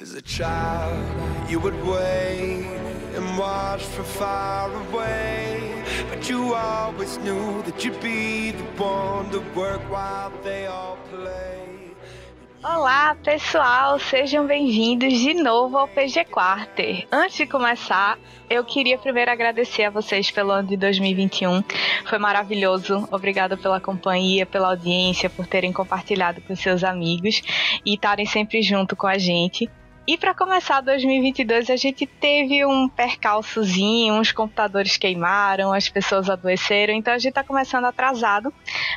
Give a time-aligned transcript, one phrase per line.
[0.00, 0.96] As a child,
[1.50, 2.64] you would wait
[3.14, 5.84] and watch from far away.
[6.08, 11.94] But you always knew that you'd be the one to work while they all play.
[12.62, 17.06] Olá, pessoal, sejam bem-vindos de novo ao PG Quarter.
[17.12, 21.62] Antes de começar, eu queria primeiro agradecer a vocês pelo ano de 2021.
[22.06, 23.06] Foi maravilhoso.
[23.10, 27.42] Obrigada pela companhia, pela audiência, por terem compartilhado com seus amigos
[27.84, 29.70] e estarem sempre junto com a gente.
[30.06, 36.94] E para começar 2022, a gente teve um percalçozinho, uns computadores queimaram, as pessoas adoeceram,
[36.94, 38.52] então a gente está começando atrasado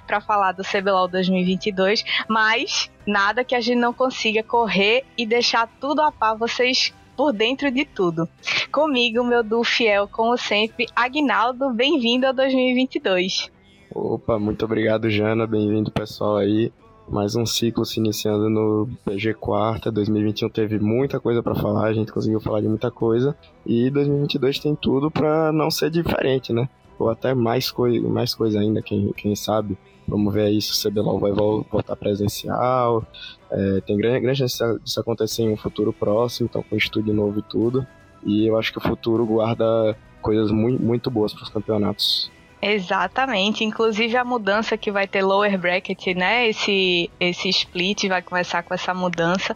[0.08, 5.67] para falar do CBLOL 2022, mas nada que a gente não consiga correr e deixar
[5.80, 8.27] tudo a par vocês por dentro de tudo.
[8.72, 13.52] Comigo, meu duo fiel, como sempre, Agnaldo, bem-vindo a 2022.
[13.94, 16.72] Opa, muito obrigado, Jana, bem-vindo pessoal aí
[17.13, 19.92] mais um ciclo se iniciando no PG Quarta.
[19.92, 23.38] 2021 teve muita coisa para falar, a gente conseguiu falar de muita coisa.
[23.64, 26.67] E 2022 tem tudo para não ser diferente, né?
[26.97, 29.78] Ou até mais, coi mais coisa ainda, quem, quem sabe.
[30.08, 33.06] Vamos ver aí se o CBLOL vai voltar presencial.
[33.52, 37.39] É, tem grande, grande chance disso acontecer em um futuro próximo, então com estúdio novo
[37.39, 37.86] e tudo.
[38.25, 42.31] E eu acho que o futuro guarda coisas muito, muito boas para os campeonatos.
[42.66, 46.47] Exatamente, inclusive a mudança que vai ter lower bracket, né?
[46.47, 49.53] Esse esse split vai começar com essa mudança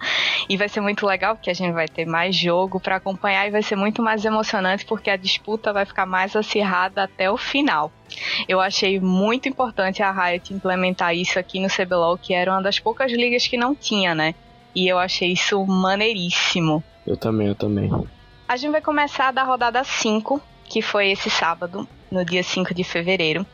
[0.50, 3.52] e vai ser muito legal porque a gente vai ter mais jogo para acompanhar e
[3.52, 7.94] vai ser muito mais emocionante porque a disputa vai ficar mais acirrada até o final.
[8.46, 12.78] Eu achei muito importante a Riot implementar isso aqui no CBLOL, que era uma das
[12.78, 14.36] poucas ligas que não tinha, né?
[14.76, 16.84] E eu achei isso maneiríssimo.
[17.06, 17.90] Eu também, eu também.
[18.50, 22.84] A gente vai começar da rodada 5, que foi esse sábado no dia 5 de
[22.84, 23.46] fevereiro.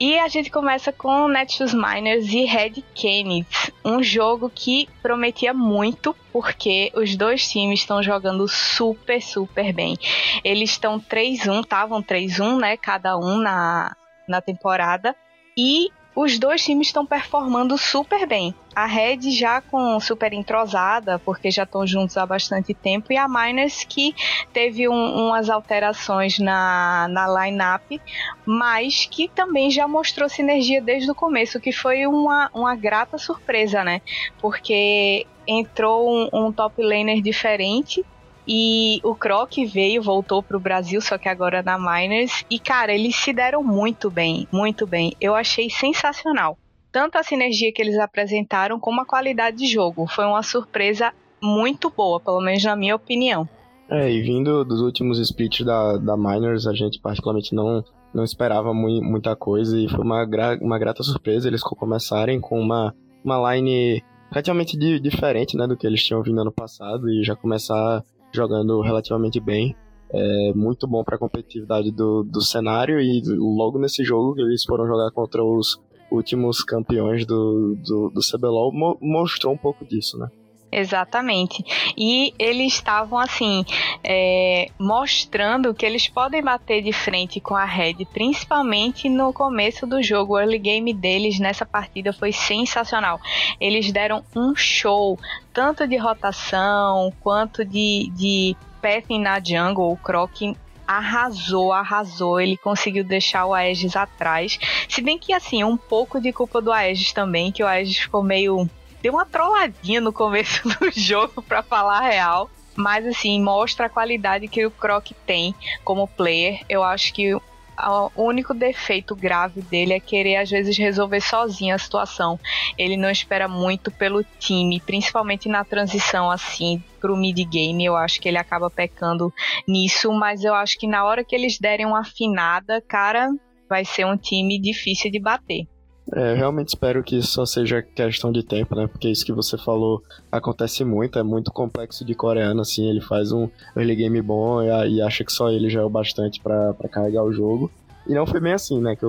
[0.00, 6.16] E a gente começa com Nexus Miners e Red Canids, um jogo que prometia muito,
[6.32, 9.96] porque os dois times estão jogando super, super bem.
[10.42, 13.94] Eles estão 3-1, estavam 3-1, né, cada um na,
[14.26, 15.14] na temporada,
[15.56, 18.54] e os dois times estão performando super bem.
[18.74, 23.28] A Red já com super entrosada, porque já estão juntos há bastante tempo, e a
[23.28, 24.14] Miners que
[24.52, 28.00] teve um, umas alterações na, na line-up,
[28.46, 33.84] mas que também já mostrou sinergia desde o começo, que foi uma, uma grata surpresa,
[33.84, 34.00] né?
[34.40, 38.04] Porque entrou um, um top laner diferente
[38.46, 42.44] e o Croc veio, voltou pro Brasil, só que agora na Miners.
[42.50, 45.14] E, cara, eles se deram muito bem, muito bem.
[45.20, 46.58] Eu achei sensacional.
[46.90, 50.06] Tanto a sinergia que eles apresentaram, como a qualidade de jogo.
[50.06, 53.48] Foi uma surpresa muito boa, pelo menos na minha opinião.
[53.88, 58.72] É, e vindo dos últimos splits da, da Miners, a gente particularmente não, não esperava
[58.72, 63.54] mu muita coisa e foi uma, gra uma grata surpresa eles começarem com uma, uma
[63.54, 68.02] line relativamente di diferente né, do que eles tinham vindo ano passado e já começar
[68.32, 69.76] jogando relativamente bem.
[70.10, 74.64] É muito bom para a competitividade do, do cenário e logo nesse jogo que eles
[74.64, 80.18] foram jogar contra os últimos campeões do, do, do CBLOL mo mostrou um pouco disso,
[80.18, 80.28] né?
[80.72, 81.62] Exatamente.
[81.98, 83.62] E eles estavam assim
[84.02, 90.02] é, mostrando que eles podem bater de frente com a Red, principalmente no começo do
[90.02, 90.32] jogo.
[90.32, 93.20] O early game deles nessa partida foi sensacional.
[93.60, 95.18] Eles deram um show,
[95.52, 99.92] tanto de rotação quanto de, de pathing na jungle.
[99.92, 100.40] O Croc
[100.86, 102.40] arrasou, arrasou.
[102.40, 104.58] Ele conseguiu deixar o Aegis atrás.
[104.88, 108.22] Se bem que, assim, um pouco de culpa do Aegis também, que o Aegis ficou
[108.22, 108.68] meio
[109.02, 112.50] deu uma trolladinha no começo do jogo, para falar a real.
[112.74, 115.54] Mas assim, mostra a qualidade que o Croc tem
[115.84, 116.64] como player.
[116.68, 121.78] Eu acho que o único defeito grave dele é querer às vezes resolver sozinho a
[121.78, 122.38] situação.
[122.78, 127.84] Ele não espera muito pelo time, principalmente na transição assim pro mid game.
[127.84, 129.32] Eu acho que ele acaba pecando
[129.66, 133.28] nisso, mas eu acho que na hora que eles derem uma afinada, cara,
[133.68, 135.66] vai ser um time difícil de bater.
[136.10, 138.86] É, realmente espero que isso só seja questão de tempo, né?
[138.86, 143.30] Porque isso que você falou acontece muito, é muito complexo de coreano, assim, ele faz
[143.30, 146.74] um early game bom e, e acha que só ele já é o bastante para
[146.90, 147.70] carregar o jogo.
[148.06, 149.06] E não foi bem assim, né, que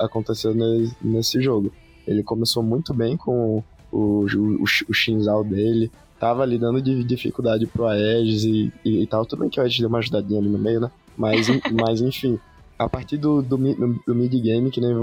[0.00, 1.72] aconteceu nesse, nesse jogo.
[2.06, 3.62] Ele começou muito bem com
[3.92, 9.24] o, o, o dele, tava ali dando de dificuldade pro Aegis e, e, e tal.
[9.24, 10.90] Tudo bem que o Aegis deu uma ajudadinha ali no meio, né?
[11.16, 12.38] Mas, mas enfim,
[12.78, 14.94] a partir do, do, do mid-game, que nem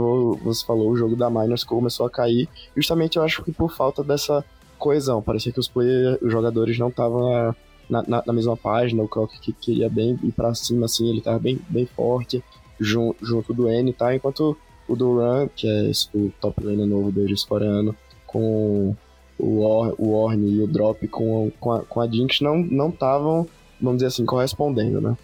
[0.44, 4.04] você falou, o jogo da Miners começou a cair, justamente eu acho que por falta
[4.04, 4.44] dessa
[4.78, 5.22] coesão.
[5.22, 7.56] Parecia que os, player, os jogadores não estavam
[7.90, 11.22] na, na, na, mesma página, o Croc que queria bem ir pra cima, assim, ele
[11.22, 12.44] tava bem, bem forte,
[12.80, 14.14] jun, junto do N, tá?
[14.14, 14.58] Enquanto
[14.88, 17.96] o Duran, que é o top laner novo deles coreano,
[18.26, 18.96] com
[19.40, 22.90] o, o, Or, o Orne e o Drop com, com, a, com a Jinx não
[22.90, 23.48] estavam,
[23.80, 25.16] vamos dizer assim, correspondendo, né?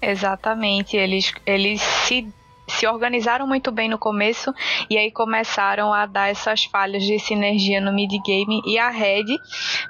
[0.00, 2.28] Exatamente, eles, eles se
[2.68, 4.52] se organizaram muito bem no começo
[4.90, 9.26] e aí começaram a dar essas falhas de sinergia no mid game e a Red,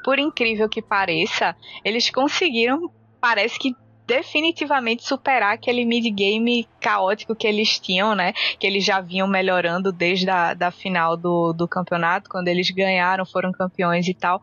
[0.05, 3.75] por incrível que pareça, eles conseguiram, parece que
[4.06, 8.32] definitivamente superar aquele mid-game caótico que eles tinham, né?
[8.58, 13.26] Que eles já vinham melhorando desde a da final do, do campeonato, quando eles ganharam,
[13.26, 14.41] foram campeões e tal.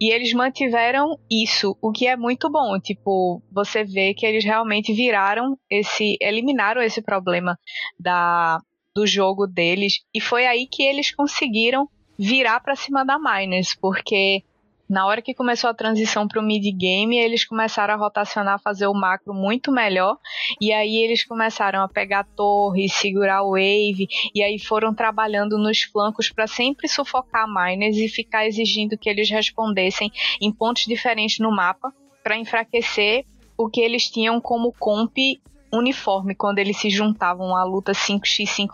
[0.00, 2.78] E eles mantiveram isso, o que é muito bom.
[2.80, 6.16] Tipo, você vê que eles realmente viraram esse.
[6.20, 7.58] eliminaram esse problema
[7.98, 8.58] da,
[8.94, 10.00] do jogo deles.
[10.14, 11.88] E foi aí que eles conseguiram
[12.18, 14.42] virar para cima da Miners, porque
[14.88, 18.94] na hora que começou a transição para o mid-game, eles começaram a rotacionar, fazer o
[18.94, 20.16] macro muito melhor.
[20.60, 24.08] E aí eles começaram a pegar a torre, segurar o wave.
[24.34, 29.28] E aí foram trabalhando nos flancos para sempre sufocar miners e ficar exigindo que eles
[29.28, 31.92] respondessem em pontos diferentes no mapa
[32.22, 33.26] para enfraquecer
[33.56, 35.16] o que eles tinham como comp
[35.72, 38.70] uniforme quando eles se juntavam a luta 5x5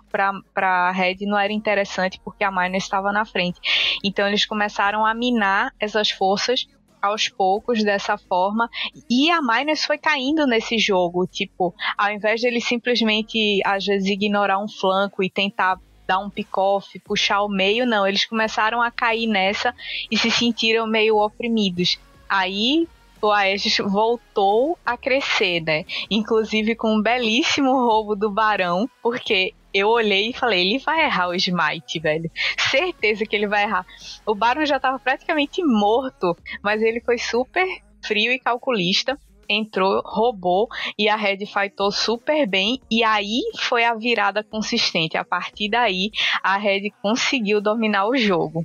[0.52, 3.60] para Red não era interessante porque a Miner estava na frente.
[4.02, 6.66] Então eles começaram a minar essas forças
[7.02, 8.68] aos poucos dessa forma
[9.10, 14.08] e a Miners foi caindo nesse jogo, tipo, ao invés de ele simplesmente às vezes
[14.08, 18.90] ignorar um flanco e tentar dar um pick-off, puxar o meio, não, eles começaram a
[18.90, 19.74] cair nessa
[20.10, 21.98] e se sentiram meio oprimidos.
[22.28, 22.88] Aí
[23.24, 25.84] o Aegis voltou a crescer, né?
[26.10, 31.28] Inclusive com um belíssimo roubo do Barão, porque eu olhei e falei, ele vai errar
[31.28, 32.30] o Smite, velho.
[32.56, 33.84] Certeza que ele vai errar.
[34.24, 37.66] O Barão já tava praticamente morto, mas ele foi super
[38.04, 39.18] frio e calculista.
[39.48, 40.68] Entrou, roubou
[40.98, 42.80] e a Red fightou super bem.
[42.90, 45.16] E aí foi a virada consistente.
[45.16, 46.10] A partir daí,
[46.42, 48.64] a Red conseguiu dominar o jogo.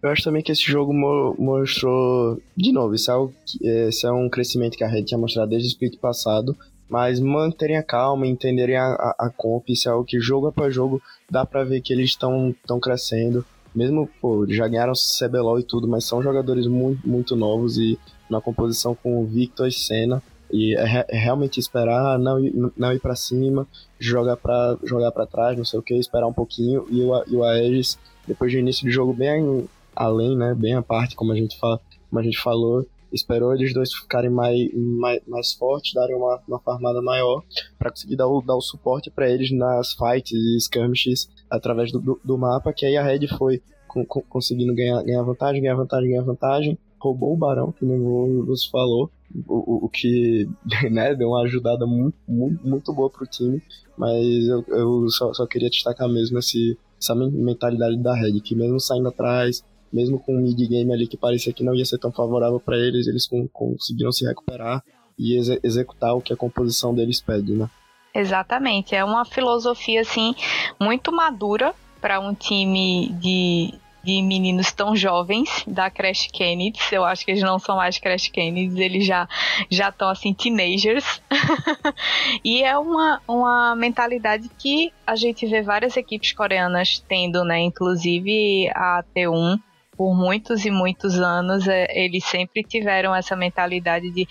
[0.00, 4.12] Eu acho também que esse jogo mo mostrou, de novo, isso é, que, esse é
[4.12, 6.56] um crescimento que a Red tinha mostrado desde o split passado,
[6.88, 10.72] mas manterem a calma, entenderem a, a, a comp, isso é algo que jogo após
[10.72, 13.44] jogo dá pra ver que eles estão crescendo.
[13.74, 17.98] Mesmo, pô, já ganharam CBLOL e tudo, mas são jogadores muito, muito novos e
[18.30, 20.22] na composição com Victor e Senna.
[20.50, 22.38] E é, é realmente esperar, não,
[22.76, 23.66] não ir para cima,
[23.98, 26.86] jogar para jogar para trás, não sei o que, esperar um pouquinho.
[26.88, 29.68] E o, e o Aegis, depois do início do jogo bem
[29.98, 33.74] além, né, bem à parte, como a gente, fala, como a gente falou, esperou eles
[33.74, 37.42] dois ficarem mais, mais, mais fortes, darem uma, uma farmada maior,
[37.76, 41.98] para conseguir dar o, dar o suporte para eles nas fights e skirmishes através do,
[41.98, 45.74] do, do, mapa, que aí a Red foi com, com, conseguindo ganhar, ganhar vantagem, ganhar
[45.74, 47.98] vantagem, ganhar vantagem, roubou o Barão, que nem
[48.44, 49.10] você falou,
[49.48, 50.48] o, o, que
[50.92, 53.60] né, deu uma ajudada muito, muito, muito boa pro time,
[53.96, 58.78] mas eu, eu só, só queria destacar mesmo esse, essa mentalidade da Red, que mesmo
[58.78, 62.60] saindo atrás, mesmo com um mid-game ali que parecia que não ia ser tão favorável
[62.60, 64.82] para eles, eles conseguiram se recuperar
[65.18, 67.68] e ex executar o que a composição deles pede, né?
[68.14, 70.34] Exatamente, é uma filosofia assim
[70.80, 76.78] muito madura para um time de, de meninos tão jovens da Crash Kennedy.
[76.90, 79.28] Eu acho que eles não são mais Crash Kennedy, eles já
[79.70, 81.20] já estão assim teenagers.
[82.44, 87.60] e é uma, uma mentalidade que a gente vê várias equipes coreanas tendo, né?
[87.60, 89.60] Inclusive a T1
[89.98, 94.28] por muitos e muitos anos, é, eles sempre tiveram essa mentalidade de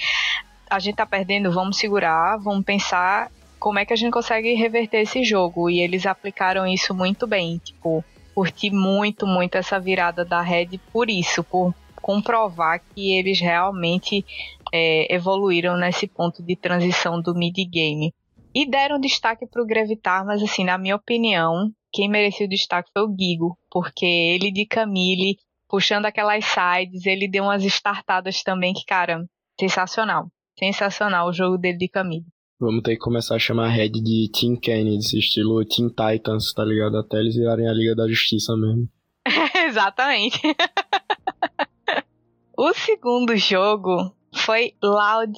[0.70, 5.02] a gente tá perdendo, vamos segurar, vamos pensar como é que a gente consegue reverter
[5.02, 5.70] esse jogo.
[5.70, 7.58] E eles aplicaram isso muito bem.
[7.58, 8.04] Tipo,
[8.34, 14.26] curti muito, muito essa virada da Red por isso, por comprovar que eles realmente
[14.74, 18.14] é, evoluíram nesse ponto de transição do mid-game.
[18.56, 22.90] E deram destaque para o Grevitar, mas assim, na minha opinião, quem merecia o destaque
[22.94, 25.38] foi o Gigo, porque ele de Camille
[25.68, 29.26] puxando aquelas sides, ele deu umas startadas também que, cara,
[29.60, 30.32] sensacional.
[30.58, 32.26] Sensacional o jogo dele de Camille.
[32.60, 36.66] Vamos ter que começar a chamar a Red de Team Kennedy, estilo Team Titans, tá
[36.66, 36.98] ligado?
[36.98, 38.90] Até eles virarem a Liga da Justiça mesmo.
[39.68, 40.42] Exatamente.
[42.58, 45.38] o segundo jogo foi Loud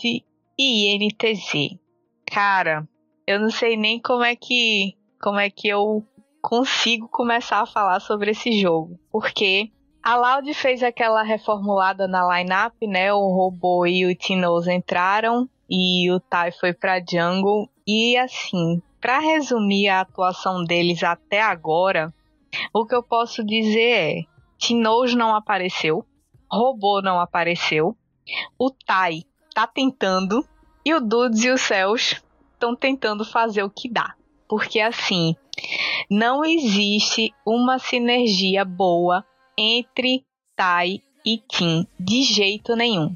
[0.57, 1.77] e INTZ.
[2.25, 2.87] Cara,
[3.27, 6.05] eu não sei nem como é que como é que eu
[6.41, 9.71] consigo começar a falar sobre esse jogo, porque
[10.09, 13.13] a Loud fez aquela reformulada na lineup, né?
[13.13, 17.69] O Robô e o Tinoz entraram e o Tai foi para Jungle.
[17.85, 22.11] E assim, para resumir a atuação deles até agora,
[22.73, 24.21] o que eu posso dizer é:
[24.57, 26.03] Tinoz não apareceu,
[26.51, 27.95] Robô não apareceu,
[28.57, 29.21] o Tai
[29.53, 30.43] tá tentando
[30.83, 32.19] e o Dudes e o Céus
[32.53, 34.15] estão tentando fazer o que dá.
[34.47, 35.35] Porque assim,
[36.09, 39.23] não existe uma sinergia boa
[39.59, 40.23] entre
[40.55, 43.13] Tai e Tim de jeito nenhum.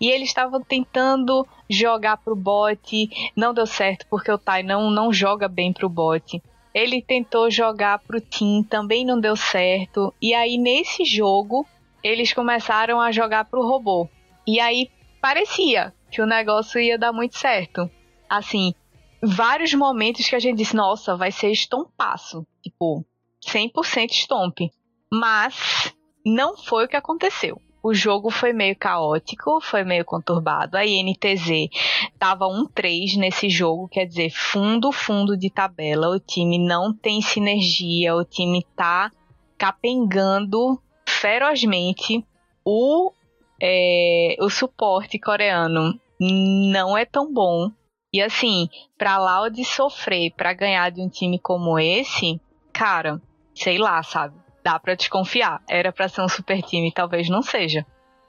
[0.00, 5.12] E eles estavam tentando jogar pro bot, não deu certo porque o Tai não, não
[5.12, 6.42] joga bem pro bot.
[6.74, 10.12] Ele tentou jogar pro Tim, também não deu certo.
[10.20, 11.64] E aí nesse jogo,
[12.02, 14.08] eles começaram a jogar pro robô.
[14.44, 17.88] E aí parecia que o negócio ia dar muito certo.
[18.28, 18.74] Assim,
[19.22, 22.44] vários momentos que a gente disse, nossa, vai ser estompaço.
[22.62, 23.04] Tipo,
[23.46, 24.70] 100% estompe.
[25.12, 25.94] Mas
[26.24, 27.60] não foi o que aconteceu.
[27.82, 30.74] O jogo foi meio caótico, foi meio conturbado.
[30.74, 31.68] A INTZ
[32.18, 36.08] tava 1-3 nesse jogo, quer dizer, fundo, fundo de tabela.
[36.08, 39.10] O time não tem sinergia, o time tá
[39.58, 42.24] capengando ferozmente.
[42.64, 43.12] O,
[43.60, 47.70] é, o suporte coreano não é tão bom.
[48.10, 52.40] E assim, pra Loud sofrer para ganhar de um time como esse,
[52.72, 53.20] cara,
[53.54, 54.43] sei lá, sabe?
[54.64, 55.62] Dá para desconfiar.
[55.68, 57.84] Era para ser um super time, talvez não seja.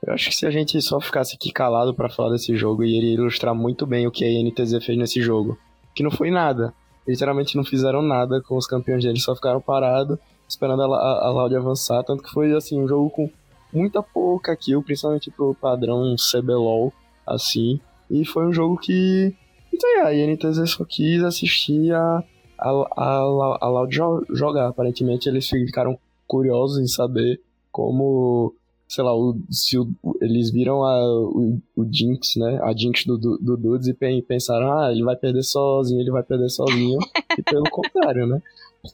[0.06, 3.14] Eu acho que se a gente só ficasse aqui calado para falar desse jogo, iria
[3.14, 5.58] ilustrar muito bem o que a NTZ fez nesse jogo.
[5.96, 6.74] Que não foi nada.
[7.08, 11.32] Literalmente não fizeram nada com os campeões deles, só ficaram parados, esperando a, a, a
[11.32, 12.04] Loud avançar.
[12.04, 13.32] Tanto que foi assim, um jogo com
[13.72, 16.94] muita pouca kill, principalmente pro padrão CBLOL,
[17.26, 17.80] assim.
[18.10, 19.34] E foi um jogo que.
[19.74, 22.24] Então, a NTZ só quis assistir a,
[22.60, 23.96] a, a, a Loud
[24.32, 24.68] jogar.
[24.68, 27.42] Aparentemente eles ficaram curiosos em saber
[27.72, 28.54] como,
[28.88, 29.90] sei lá, o, se o,
[30.22, 32.60] eles viram a, o, o Jinx, né?
[32.64, 36.24] A Jinx do, do, do Dudes e pensaram, ah, ele vai perder sozinho, ele vai
[36.24, 37.00] perder sozinho.
[37.38, 38.42] e pelo contrário, né?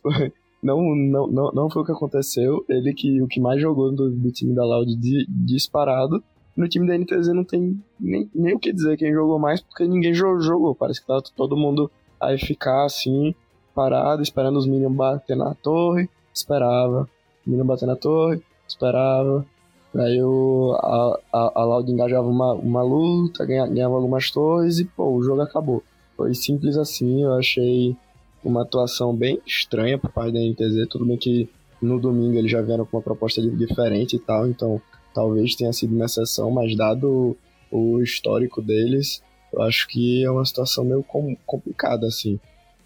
[0.64, 2.64] Não, não, não, foi o que aconteceu.
[2.70, 6.24] Ele que o que mais jogou do, do time da Loud de, disparado.
[6.56, 9.88] No time da NTZ não tem nem, nem o que dizer quem jogou mais, porque
[9.88, 10.76] ninguém jogou.
[10.76, 13.34] Parece que tá todo mundo a ficar assim,
[13.74, 16.08] parado, esperando os minions bater na torre.
[16.32, 17.10] Esperava,
[17.46, 19.46] menino batendo na torre, esperava.
[19.94, 24.86] Aí o, a, a, a Loud engajava uma, uma luta, ganhava, ganhava algumas torres e,
[24.86, 25.84] pô, o jogo acabou.
[26.16, 27.96] Foi simples assim, eu achei
[28.44, 30.88] uma atuação bem estranha por parte da NTZ.
[30.90, 31.50] Tudo bem que
[31.82, 34.82] no domingo eles já vieram com uma proposta diferente e tal, então
[35.14, 37.36] talvez tenha sido uma exceção, mas dado
[37.72, 39.22] o histórico deles,
[39.52, 41.04] eu acho que é uma situação meio
[41.46, 42.40] complicada, assim.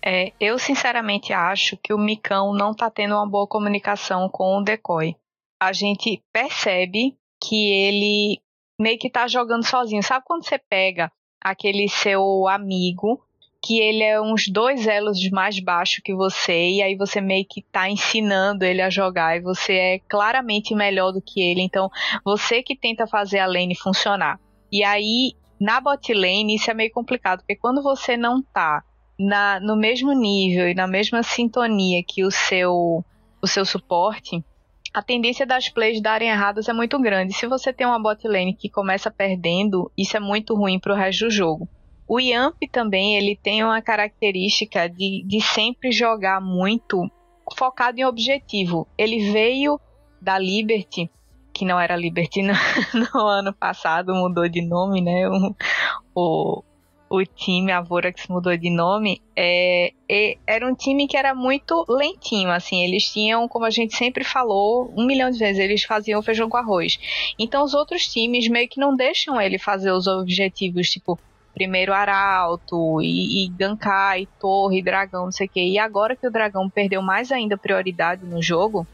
[0.07, 4.63] É, eu sinceramente acho que o Micão não tá tendo uma boa comunicação com o
[4.63, 5.15] Decoy.
[5.59, 8.39] A gente percebe que ele
[8.79, 10.03] meio que tá jogando sozinho.
[10.03, 13.19] Sabe quando você pega aquele seu amigo
[13.63, 17.63] que ele é uns dois elos mais baixo que você e aí você meio que
[17.63, 21.89] tá ensinando ele a jogar e você é claramente melhor do que ele, então
[22.23, 24.39] você que tenta fazer a lane funcionar.
[24.71, 28.83] E aí na bot lane isso é meio complicado, porque quando você não tá
[29.17, 33.03] na, no mesmo nível e na mesma sintonia que o seu,
[33.41, 34.43] o seu suporte,
[34.93, 37.33] a tendência das plays darem erradas é muito grande.
[37.33, 40.95] Se você tem uma bot lane que começa perdendo, isso é muito ruim para o
[40.95, 41.67] resto do jogo.
[42.07, 47.09] O Yamp também ele tem uma característica de, de sempre jogar muito
[47.57, 48.87] focado em objetivo.
[48.97, 49.79] Ele veio
[50.21, 51.09] da Liberty,
[51.51, 52.53] que não era Liberty no,
[53.13, 55.27] no ano passado, mudou de nome, né?
[55.27, 55.55] O,
[56.15, 56.63] o,
[57.09, 59.93] o time, a Vorax mudou de nome, é,
[60.45, 64.91] era um time que era muito lentinho, assim, eles tinham, como a gente sempre falou,
[64.97, 66.99] um milhão de vezes, eles faziam feijão com arroz.
[67.37, 71.19] Então os outros times meio que não deixam ele fazer os objetivos, tipo,
[71.53, 75.61] primeiro arauto, e, e gankar, e torre, dragão, não sei o que.
[75.61, 78.85] E agora que o dragão perdeu mais ainda prioridade no jogo,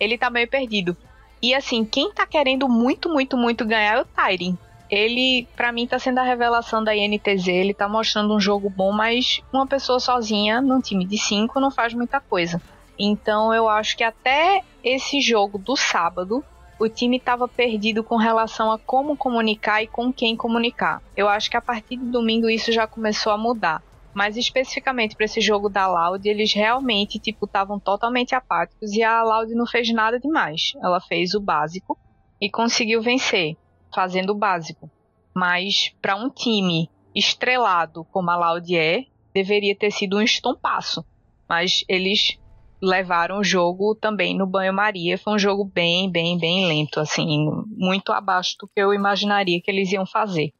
[0.00, 0.96] ele tá meio perdido.
[1.40, 4.56] E assim, quem tá querendo muito, muito, muito ganhar é o Tyrion
[4.90, 7.48] ele, para mim, tá sendo a revelação da INTZ.
[7.48, 11.70] Ele tá mostrando um jogo bom, mas uma pessoa sozinha, num time de cinco, não
[11.70, 12.60] faz muita coisa.
[12.98, 16.44] Então eu acho que até esse jogo do sábado,
[16.78, 21.02] o time estava perdido com relação a como comunicar e com quem comunicar.
[21.16, 23.82] Eu acho que a partir de domingo isso já começou a mudar.
[24.12, 29.24] Mas especificamente para esse jogo da Loud, eles realmente tipo estavam totalmente apáticos e a
[29.24, 30.72] Loud não fez nada demais.
[30.80, 31.98] Ela fez o básico
[32.40, 33.56] e conseguiu vencer
[33.94, 34.90] fazendo o básico.
[35.34, 41.04] Mas para um time estrelado como a Loud é, deveria ter sido um estompaço.
[41.48, 42.38] Mas eles
[42.82, 45.18] levaram o jogo também no banho-maria.
[45.18, 49.70] Foi um jogo bem, bem, bem lento, assim, muito abaixo do que eu imaginaria que
[49.70, 50.52] eles iam fazer.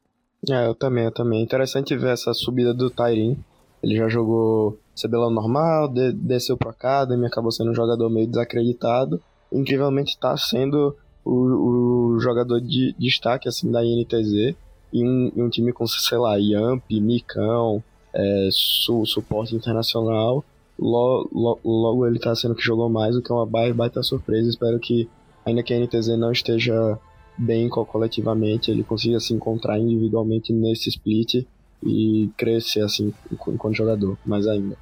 [0.51, 1.43] É, eu também, eu também.
[1.43, 3.37] Interessante ver essa subida do Tyrin.
[3.83, 9.21] Ele já jogou CBLOL normal, de, desceu pro Academy, acabou sendo um jogador meio desacreditado.
[9.53, 14.55] Incrivelmente está sendo o, o jogador de destaque assim da INTZ
[14.93, 20.45] em um, em um time com, sei lá, Yamp, Micão, é, su, suporte internacional.
[20.79, 24.49] Logo, logo, ele tá sendo que jogou mais, o que é uma baita surpresa.
[24.49, 25.09] Espero que
[25.45, 26.99] ainda que a NTZ não esteja
[27.37, 31.45] bem coletivamente, ele consiga se encontrar individualmente nesse split
[31.83, 34.77] e crescer assim enquanto jogador, mais ainda.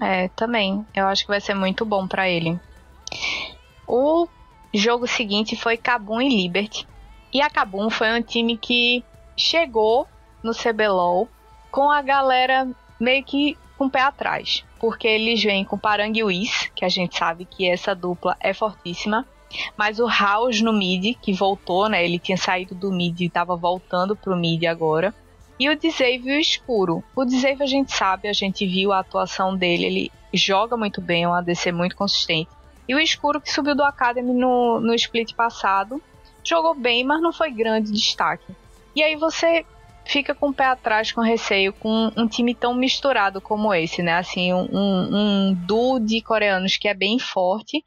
[0.00, 0.84] É, também.
[0.94, 2.58] Eu acho que vai ser muito bom para ele.
[3.86, 4.26] O
[4.72, 6.86] jogo seguinte foi Kabum e Liberty.
[7.32, 9.04] E a Kabum foi um time que
[9.36, 10.06] chegou
[10.42, 11.28] no CBLOL
[11.70, 14.64] com a galera meio que com o pé atrás.
[14.80, 18.52] Porque eles vêm com Parang e Whis, que a gente sabe que essa dupla é
[18.52, 19.26] fortíssima.
[19.76, 22.04] Mas o House no mid, que voltou, né?
[22.04, 25.14] Ele tinha saído do mid e estava voltando pro mid agora.
[25.58, 27.02] E o Dzave e o Escuro.
[27.16, 31.24] O Dzave a gente sabe, a gente viu a atuação dele, ele joga muito bem,
[31.24, 32.50] é um ADC muito consistente.
[32.88, 36.02] E o Escuro que subiu do Academy no, no split passado,
[36.42, 38.52] jogou bem, mas não foi grande destaque.
[38.96, 39.64] E aí você
[40.08, 44.14] fica com o pé atrás, com receio, com um time tão misturado como esse, né?
[44.14, 47.84] Assim, um, um duo de coreanos que é bem forte,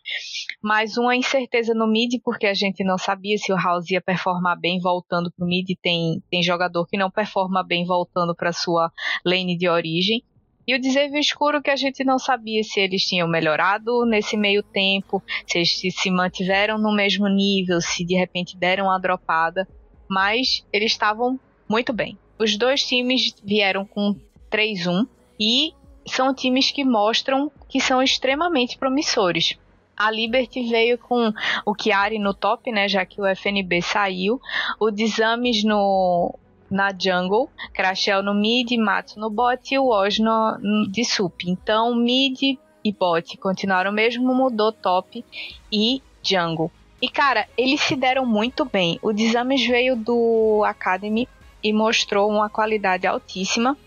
[0.62, 4.60] mas uma incerteza no mid, porque a gente não sabia se o House ia performar
[4.60, 5.67] bem voltando pro mid.
[5.81, 8.91] Tem, tem jogador que não performa bem voltando para sua
[9.25, 10.24] lane de origem.
[10.72, 14.63] E o Desejo Escuro que a gente não sabia se eles tinham melhorado nesse meio
[14.63, 19.68] tempo, se eles se mantiveram no mesmo nível, se de repente deram uma dropada.
[20.10, 21.38] Mas eles estavam
[21.68, 22.18] muito bem.
[22.40, 24.16] Os dois times vieram com
[24.50, 25.06] 3-1
[25.38, 25.74] e
[26.08, 29.58] são times que mostram que são extremamente promissores.
[29.98, 31.34] A Liberty veio com
[31.66, 34.40] o Chiari no top, né, já que o FNB saiu,
[34.80, 36.34] o Desames no
[36.72, 40.58] na jungle, Crashel no mid, Matsu no bot e o Oz no,
[40.90, 41.44] de sup.
[41.46, 45.24] Então, mid e bot continuaram mesmo, mudou top
[45.72, 46.72] e jungle.
[47.01, 49.00] E cara, eles se deram muito bem.
[49.01, 51.28] O Desames veio do Academy
[51.63, 53.78] e mostrou uma qualidade altíssima.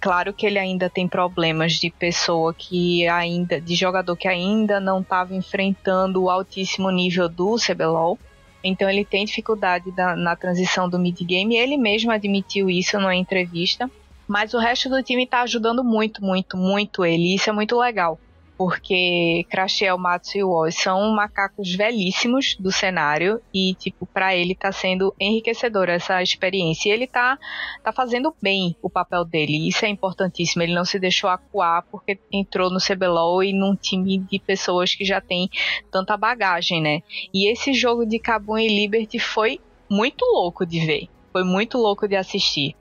[0.00, 5.00] Claro que ele ainda tem problemas de pessoa que ainda, de jogador que ainda não
[5.00, 8.18] estava enfrentando o altíssimo nível do CBLOL.
[8.64, 11.54] Então ele tem dificuldade da, na transição do mid game.
[11.54, 13.90] Ele mesmo admitiu isso numa entrevista.
[14.26, 17.34] Mas o resto do time está ajudando muito, muito, muito ele.
[17.34, 18.18] Isso é muito legal
[18.56, 24.70] porque Crashel, Matsu e Woz são macacos velhíssimos do cenário e, tipo, para ele tá
[24.70, 26.88] sendo enriquecedora essa experiência.
[26.88, 27.38] E ele tá,
[27.82, 30.62] tá fazendo bem o papel dele, isso é importantíssimo.
[30.62, 35.04] Ele não se deixou acuar porque entrou no CBLOL e num time de pessoas que
[35.04, 35.48] já tem
[35.90, 37.00] tanta bagagem, né?
[37.32, 42.06] E esse jogo de Kabum e Liberty foi muito louco de ver, foi muito louco
[42.06, 42.74] de assistir.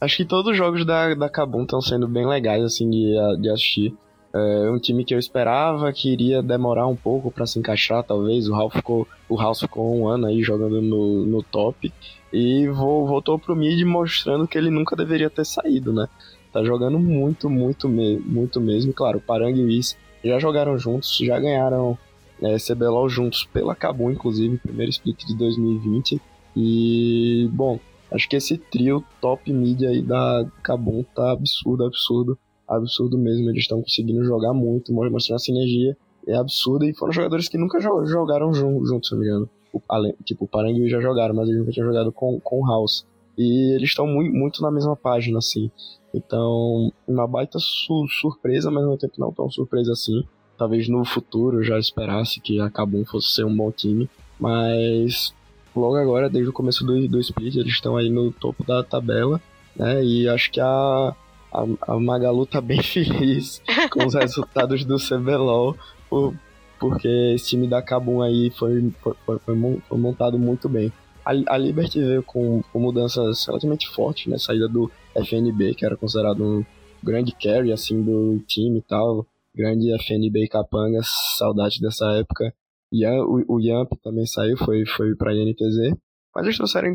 [0.00, 3.48] Acho que todos os jogos da, da Kabum estão sendo bem legais, assim, de, de
[3.48, 3.94] assistir.
[4.66, 8.48] É um time que eu esperava que iria demorar um pouco para se encaixar, talvez.
[8.48, 11.92] O House ficou, o House ficou um ano aí jogando no, no top
[12.32, 16.08] e voltou pro mid mostrando que ele nunca deveria ter saído, né?
[16.52, 18.92] Tá jogando muito, muito, muito mesmo.
[18.92, 21.96] Claro, o Parang e o Is já jogaram juntos, já ganharam
[22.42, 26.20] é, CBLOL juntos pela Kabum, inclusive, primeiro split de 2020.
[26.56, 27.78] E, bom,
[28.10, 33.48] acho que esse trio top mid aí da Kabum tá absurdo, absurdo absurdo mesmo.
[33.50, 35.96] Eles estão conseguindo jogar muito, mostrando a sinergia.
[36.26, 36.86] É absurda.
[36.86, 39.50] E foram jogadores que nunca jogaram juntos, se não me engano.
[39.88, 43.06] além, tipo, o Parangue já jogaram, mas eles nunca tinham jogado com, com o House.
[43.38, 45.70] E eles estão muito, muito na mesma página, assim.
[46.14, 50.24] Então, uma baita su surpresa, mas ao mesmo tempo não tão surpresa assim.
[50.56, 54.08] Talvez no futuro eu já esperasse que a Kabum fosse ser um bom time.
[54.40, 55.34] Mas
[55.74, 59.40] logo agora, desde o começo do, do split, eles estão aí no topo da tabela.
[59.74, 60.02] Né?
[60.02, 61.14] E acho que a,
[61.52, 65.76] a, a Magalu tá bem feliz com os resultados do CBLOL,
[66.08, 66.34] por,
[66.78, 69.38] porque esse time da Kabum aí foi, foi, foi,
[69.88, 70.92] foi montado muito bem.
[71.24, 74.38] A, a Liberty veio com, com, mudanças relativamente fortes, né?
[74.38, 76.64] Saída do FNB, que era considerado um
[77.02, 79.26] grande carry, assim, do time e tal.
[79.54, 81.00] Grande FNB Capanga,
[81.36, 82.54] saudade dessa época.
[82.92, 85.96] Ian, o, o Yamp também saiu, foi, foi pra INTZ.
[86.34, 86.94] Mas eles trouxeram em,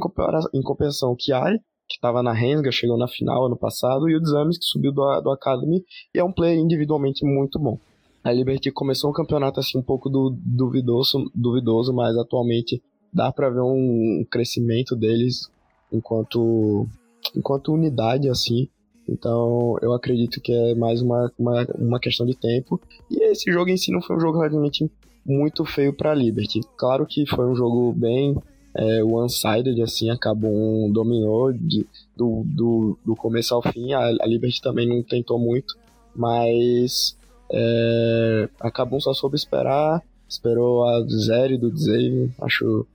[0.53, 1.59] em compensação o Kiari,
[1.91, 5.21] que estava na Rensga, chegou na final ano passado, e o Desames, que subiu do,
[5.21, 7.77] do Academy, e é um player individualmente muito bom.
[8.23, 13.49] A Liberty começou um campeonato assim um pouco do, duvidoso, duvidoso, mas atualmente dá para
[13.49, 15.49] ver um crescimento deles
[15.91, 16.87] enquanto
[17.35, 18.69] enquanto unidade assim.
[19.09, 22.79] Então eu acredito que é mais uma, uma, uma questão de tempo.
[23.09, 24.89] E esse jogo em si não foi um jogo realmente
[25.25, 26.61] muito feio para Liberty.
[26.77, 28.35] Claro que foi um jogo bem
[28.73, 33.93] é, one-sided, assim, acabou um dominou de, do, do, do começo ao fim.
[33.93, 35.75] A, a Liberty também não tentou muito,
[36.15, 37.15] mas
[37.51, 42.85] é, acabou só soube esperar, esperou a Zeri do Xavier, acho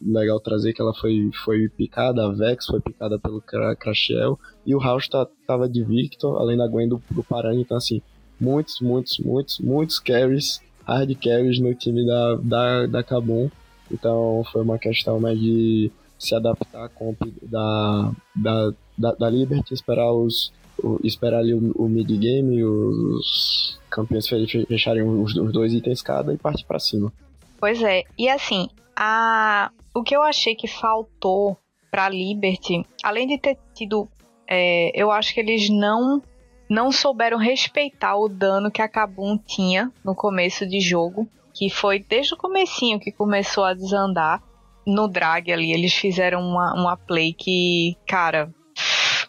[0.00, 3.42] legal trazer que ela foi, foi picada, a Vex foi picada pelo
[3.78, 8.00] Crashel, e o House tá, tava de Victor, além da Gwen do, do então assim,
[8.40, 13.50] muitos, muitos, muitos, muitos carries, hard carries no time da, da, da Kabum,
[13.90, 19.72] Então foi uma questão mais de se adaptar à comp da, da, da, da Liberty,
[19.72, 26.02] esperar os, o, esperar ali o, o mid-game, os campeões fecharem os, os dois itens
[26.02, 27.12] cada e partir para cima.
[27.58, 31.56] Pois é, e assim, a, o que eu achei que faltou
[31.90, 34.08] para Liberty, além de ter tido,
[34.48, 36.22] é, eu acho que eles não
[36.68, 41.28] não souberam respeitar o dano que a Kabum tinha no começo de jogo,
[41.60, 44.42] que foi desde o comecinho que começou a desandar
[44.86, 45.74] no drag ali.
[45.74, 48.50] Eles fizeram uma, uma play que, cara,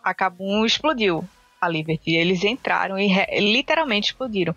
[0.01, 1.25] a Kabum explodiu
[1.59, 2.11] a Liberty.
[2.11, 4.55] Eles entraram e literalmente explodiram.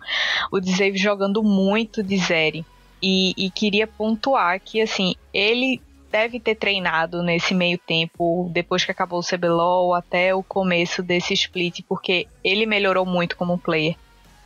[0.53, 2.65] O Dzave jogando muito de Zeri.
[3.03, 8.91] E, e, queria pontuar que, assim, ele deve ter treinado nesse meio tempo, depois que
[8.91, 13.97] acabou o CBLOL, até o começo desse split, porque ele melhorou muito como player.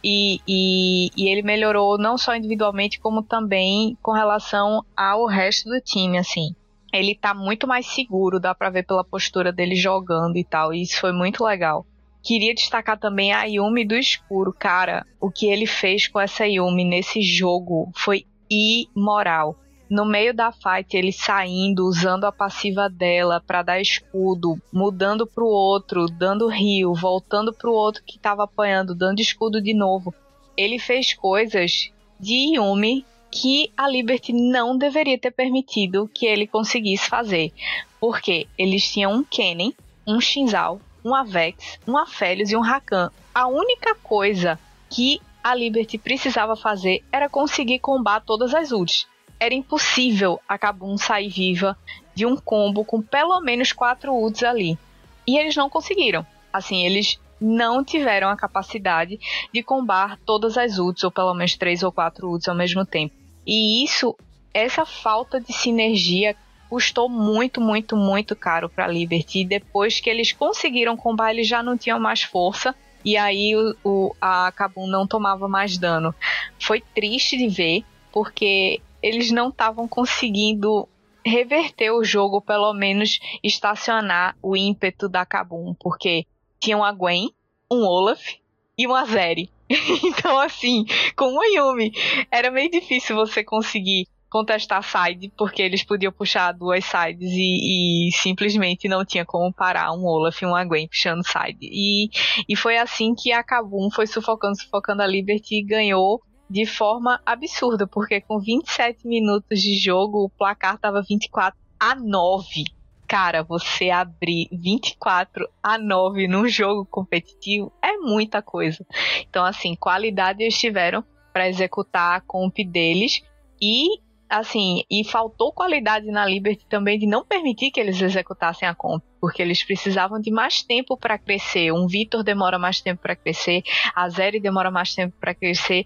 [0.04, 5.82] E, e, e, ele melhorou não só individualmente, como também com relação ao resto do
[5.82, 6.56] time, assim.
[6.94, 10.82] Ele tá muito mais seguro, dá pra ver pela postura dele jogando e tal, e
[10.82, 11.86] isso foi muito legal.
[12.24, 15.06] Queria destacar também a Yumi do escuro, cara.
[15.22, 19.56] O que ele fez com essa Yumi nesse jogo foi imoral
[19.90, 25.48] no meio da fight, ele saindo, usando a passiva dela para dar escudo, mudando pro
[25.48, 30.14] outro, dando rio, voltando pro outro que tava apanhando, dando escudo de novo.
[30.56, 37.10] Ele fez coisas de Yumi que a Liberty não deveria ter permitido que ele conseguisse
[37.10, 37.52] fazer.
[38.00, 39.74] Porque eles tinham um Kennen,
[40.06, 43.12] um Shinzal, um Avex, um Aphelios e um Rakan.
[43.34, 49.08] A única coisa que a Liberty precisava fazer era conseguir combar todas as ults
[49.40, 51.78] era impossível a Kabum sair viva
[52.14, 54.78] de um combo com pelo menos quatro ults ali.
[55.26, 56.26] E eles não conseguiram.
[56.52, 59.20] Assim, eles não tiveram a capacidade
[59.54, 63.16] de combar todas as ults, ou pelo menos três ou quatro ults ao mesmo tempo.
[63.48, 64.16] E isso,
[64.54, 66.36] essa falta de sinergia
[66.70, 69.42] custou muito, muito, muito caro para Liberty.
[69.42, 72.76] E depois que eles conseguiram combar, eles já não tinham mais força.
[73.04, 76.14] E aí o, o, a Kabum não tomava mais dano.
[76.60, 80.88] Foi triste de ver, porque eles não estavam conseguindo
[81.26, 86.26] reverter o jogo, pelo menos estacionar o ímpeto da Kabum, porque
[86.60, 87.30] tinham a Gwen,
[87.72, 88.36] um Olaf
[88.78, 89.50] e uma Zeri.
[90.04, 90.86] então, assim,
[91.16, 91.92] com o Yumi,
[92.32, 98.12] era meio difícil você conseguir contestar side, porque eles podiam puxar duas sides e, e,
[98.14, 101.58] simplesmente não tinha como parar um Olaf e uma Gwen puxando side.
[101.62, 102.10] E,
[102.48, 107.22] e foi assim que a Kabum foi sufocando, sufocando a Liberty e ganhou de forma
[107.26, 112.64] absurda, porque com 27 minutos de jogo, o placar estava 24 a 9.
[113.08, 118.86] Cara, você abrir 24 a 9 num jogo competitivo é muita coisa.
[119.30, 123.22] Então, assim, qualidade eles tiveram para executar a comp deles
[123.62, 128.76] e assim, e faltou qualidade na Liberty também de não permitir que eles executassem a
[128.76, 131.72] comp, porque eles precisavam de mais tempo para crescer.
[131.72, 133.64] Um Vitor demora mais tempo para crescer,
[133.96, 135.86] a Zeri demora mais tempo para crescer,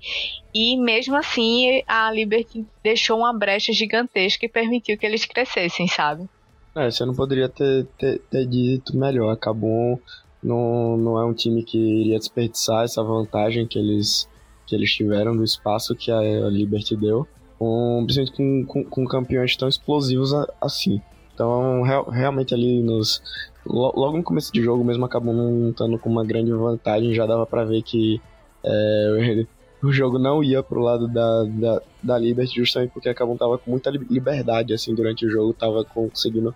[0.54, 6.28] e mesmo assim a Liberty deixou uma brecha gigantesca e permitiu que eles crescessem, sabe?
[6.76, 9.32] É, você não poderia ter, ter, ter dito melhor.
[9.32, 10.02] Acabou,
[10.42, 14.28] não, não é um time que iria desperdiçar essa vantagem que eles,
[14.66, 17.28] que eles tiveram do espaço que a Liberty deu
[17.64, 21.02] com, principalmente com, com, com campeões tão explosivos assim.
[21.34, 23.22] Então, real, realmente ali nos.
[23.66, 27.46] Logo no começo de jogo mesmo acabou não estando com uma grande vantagem, já dava
[27.46, 28.22] para ver que
[28.66, 29.46] é,
[29.82, 33.72] o jogo não ia pro lado da, da, da Liberty, justamente porque acabou tava com
[33.72, 36.54] muita liberdade assim durante o jogo, tava conseguindo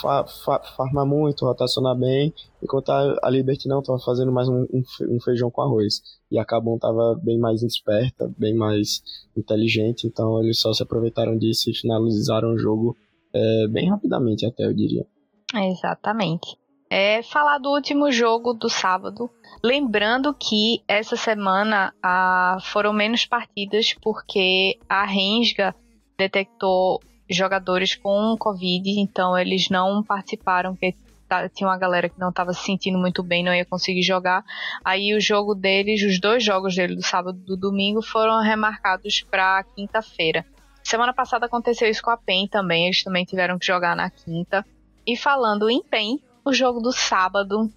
[0.00, 4.66] fa, fa, farmar muito, rotacionar bem, enquanto a, a Liberty não tava fazendo mais um,
[4.72, 9.02] um, feijão com arroz e a Cabum tava bem mais esperta, bem mais
[9.36, 12.96] inteligente, então eles só se aproveitaram disso e finalizaram o jogo
[13.32, 15.06] é, bem rapidamente até, eu diria.
[15.54, 16.56] Exatamente.
[16.90, 19.30] É falar do último jogo do sábado,
[19.62, 25.74] lembrando que essa semana ah, foram menos partidas porque a Rensga
[26.18, 30.94] detectou jogadores com Covid, então eles não participaram, porque
[31.28, 34.44] tá, tinha uma galera que não estava se sentindo muito bem, não ia conseguir jogar.
[34.84, 39.24] Aí o jogo deles, os dois jogos dele do sábado e do domingo foram remarcados
[39.30, 40.44] para quinta-feira.
[40.82, 44.64] Semana passada aconteceu isso com a PEN também, eles também tiveram que jogar na quinta.
[45.06, 47.70] E falando em PEN, o jogo do sábado,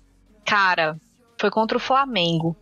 [0.45, 0.97] cara,
[1.37, 2.55] foi contra o Flamengo.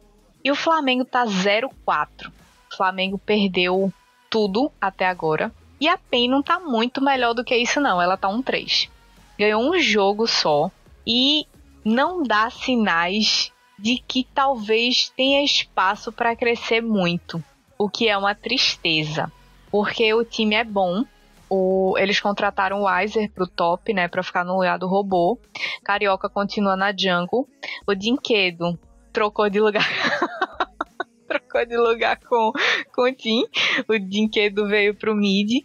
[0.44, 2.32] E o Flamengo tá 0-4.
[2.72, 3.94] O Flamengo perdeu
[4.30, 5.52] tudo até agora.
[5.80, 8.02] E a PEN não tá muito melhor do que isso, não.
[8.02, 8.90] Ela tá um 3.
[9.38, 10.70] Ganhou um jogo só
[11.08, 11.46] e
[11.84, 17.42] não dá sinais de que talvez tenha espaço para crescer muito,
[17.78, 19.32] o que é uma tristeza,
[19.72, 21.06] porque o time é bom.
[21.50, 25.40] O, eles contrataram o Weiser pro top, né, para ficar no lugar do robô.
[25.84, 27.48] Carioca continua na jungle.
[27.88, 28.78] O Dinquedo
[29.12, 29.88] trocou de lugar.
[31.28, 32.52] trocou de lugar com,
[33.00, 33.46] com o Tim.
[33.88, 35.64] O Dinquedo veio pro mid.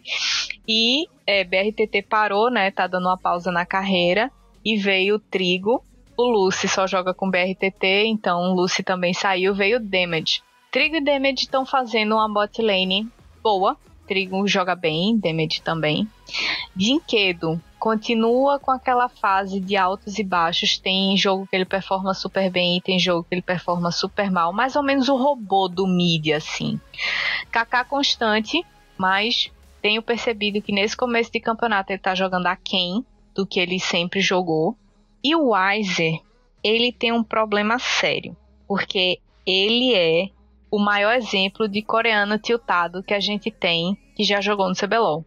[0.65, 2.71] E é, BRTT parou, né?
[2.71, 4.31] Tá dando uma pausa na carreira.
[4.63, 5.83] E veio o Trigo.
[6.17, 9.53] O Lucy só joga com BRTT, então o Lucy também saiu.
[9.53, 10.41] Veio o Damage.
[10.71, 13.05] Trigo e Damage estão fazendo uma bot lane
[13.43, 13.75] boa.
[14.07, 16.07] Trigo joga bem, Damage também.
[16.75, 20.77] Dinquedo continua com aquela fase de altos e baixos.
[20.77, 24.51] Tem jogo que ele performa super bem e tem jogo que ele performa super mal.
[24.51, 26.79] Mais ou menos o robô do mid, assim.
[27.51, 28.65] KK constante,
[28.97, 33.79] mas tenho percebido que nesse começo de campeonato ele tá jogando aquém do que ele
[33.79, 34.75] sempre jogou.
[35.23, 36.19] E o Weiser,
[36.63, 38.35] ele tem um problema sério.
[38.67, 40.29] Porque ele é
[40.75, 45.25] o maior exemplo de coreano tiltado que a gente tem que já jogou no CBLOL.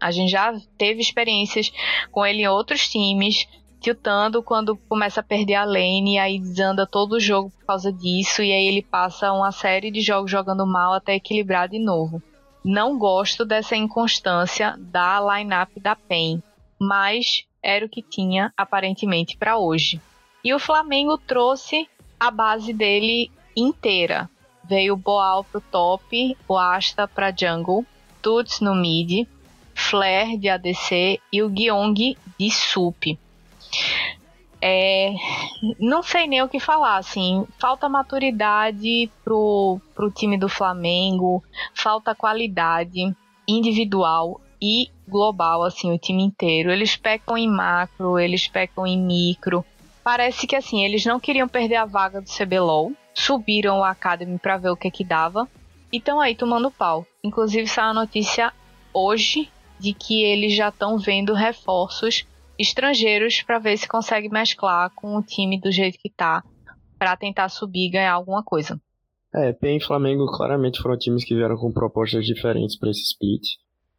[0.00, 1.70] A gente já teve experiências
[2.10, 3.46] com ele em outros times,
[3.80, 7.92] tiltando quando começa a perder a lane, e aí desanda todo o jogo por causa
[7.92, 12.20] disso, e aí ele passa uma série de jogos jogando mal até equilibrar de novo.
[12.64, 16.42] Não gosto dessa inconstância da lineup da PEN,
[16.76, 20.00] mas era o que tinha aparentemente para hoje.
[20.42, 24.28] E o Flamengo trouxe a base dele inteira.
[24.68, 27.84] Veio Boal pro top, o Asta pra jungle,
[28.20, 29.26] Tuts no mid,
[29.74, 33.18] Flare de ADC e o Gyeong de sup.
[34.60, 35.14] É,
[35.78, 41.42] não sei nem o que falar, assim, falta maturidade pro, pro time do Flamengo,
[41.74, 43.14] falta qualidade
[43.46, 46.72] individual e global, assim, o time inteiro.
[46.72, 49.64] Eles pecam em macro, eles pecam em micro.
[50.02, 54.56] Parece que, assim, eles não queriam perder a vaga do CBLOL, subiram o Academy para
[54.56, 55.48] ver o que que dava,
[55.92, 57.04] e estão aí tomando pau.
[57.22, 58.52] Inclusive saiu a notícia
[58.94, 62.24] hoje de que eles já estão vendo reforços
[62.58, 66.44] estrangeiros para ver se consegue mesclar com o time do jeito que tá,
[66.98, 68.80] para tentar subir e ganhar alguma coisa.
[69.34, 73.42] É, PEN e Flamengo claramente foram times que vieram com propostas diferentes para esse split.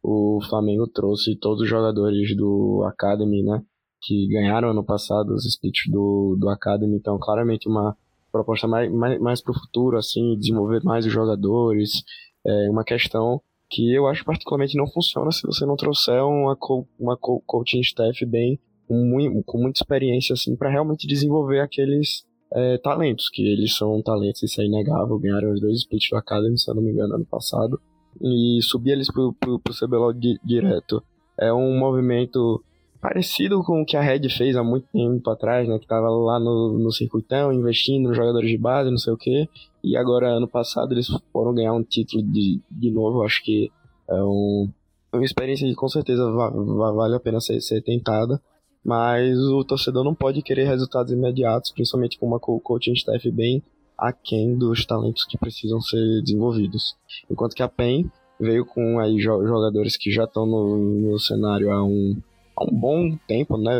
[0.02, 3.62] O Flamengo trouxe todos os jogadores do Academy, né?
[4.02, 7.96] Que ganharam ano passado os splits do, do Academy, então claramente uma
[8.30, 12.02] proposta mais, mais, mais para o futuro, assim, desenvolver mais os jogadores.
[12.46, 13.40] É uma questão
[13.70, 16.56] que eu acho particularmente não funciona se você não trouxer uma,
[16.98, 22.78] uma co coaching staff bem, com, com muita experiência, assim, para realmente desenvolver aqueles é,
[22.78, 26.68] talentos, que eles são talentos, isso é inegável, ganharam os dois splits do Academy, se
[26.68, 27.80] eu não me engano, ano passado,
[28.20, 31.02] e subir eles pro, pro, pro CBLOL di direto.
[31.38, 32.62] É um movimento
[33.00, 35.78] parecido com o que a Red fez há muito tempo atrás, né?
[35.78, 39.48] Que tava lá no, no circuitão, investindo nos jogadores de base, não sei o que.
[39.82, 43.22] E agora, ano passado, eles foram ganhar um título de, de novo.
[43.22, 43.70] Acho que
[44.08, 44.68] é um,
[45.12, 48.40] uma experiência que com certeza va, va, vale a pena ser, ser tentada.
[48.84, 53.62] Mas o torcedor não pode querer resultados imediatos, principalmente com uma coaching staff bem
[54.00, 56.96] aquém dos talentos que precisam ser desenvolvidos.
[57.30, 58.10] Enquanto que a PEN
[58.40, 62.16] veio com aí jogadores que já estão no, no cenário há um,
[62.60, 63.72] há um bom tempo, né?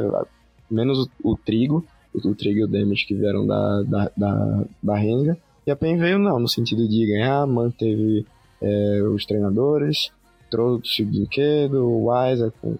[0.70, 5.36] Menos o, Trigo, o, Trigo e o Damage que vieram da, da, da, da Renga.
[5.66, 8.26] E a PEN veio não, no sentido de ganhar, manteve
[8.62, 10.10] é, os treinadores,
[10.50, 12.78] trouxe o Brinquedo, o Weiser, com,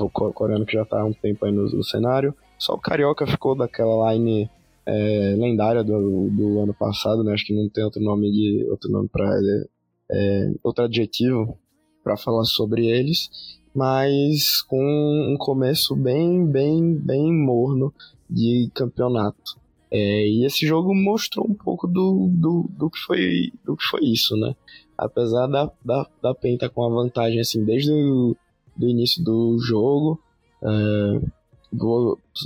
[0.00, 2.34] o coreano que já está há um tempo aí no, no, cenário.
[2.58, 4.50] Só o Carioca ficou daquela line
[4.86, 7.32] é, lendária do, do ano passado, né?
[7.32, 9.28] Acho que não tem outro nome de outro nome para
[10.10, 11.58] é, outro adjetivo
[12.02, 13.28] para falar sobre eles
[13.76, 17.92] mas com um começo bem, bem, bem morno
[18.28, 19.58] de campeonato.
[19.90, 24.00] É, e esse jogo mostrou um pouco do, do, do, que, foi, do que foi
[24.04, 24.56] isso, né?
[24.96, 28.34] Apesar da, da, da Penta com a vantagem assim desde o
[28.74, 30.18] do início do jogo,
[30.62, 31.20] é,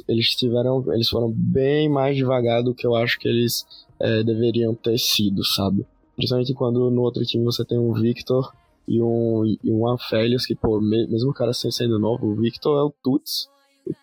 [0.08, 3.64] eles tiveram, eles foram bem mais devagar do que eu acho que eles
[4.00, 5.86] é, deveriam ter sido, sabe?
[6.16, 8.52] Principalmente quando no outro time você tem um Victor
[8.90, 12.82] e um, e um Aphelios, que, pô, mesmo o cara sendo novo, o Victor é
[12.82, 13.48] o Tuts.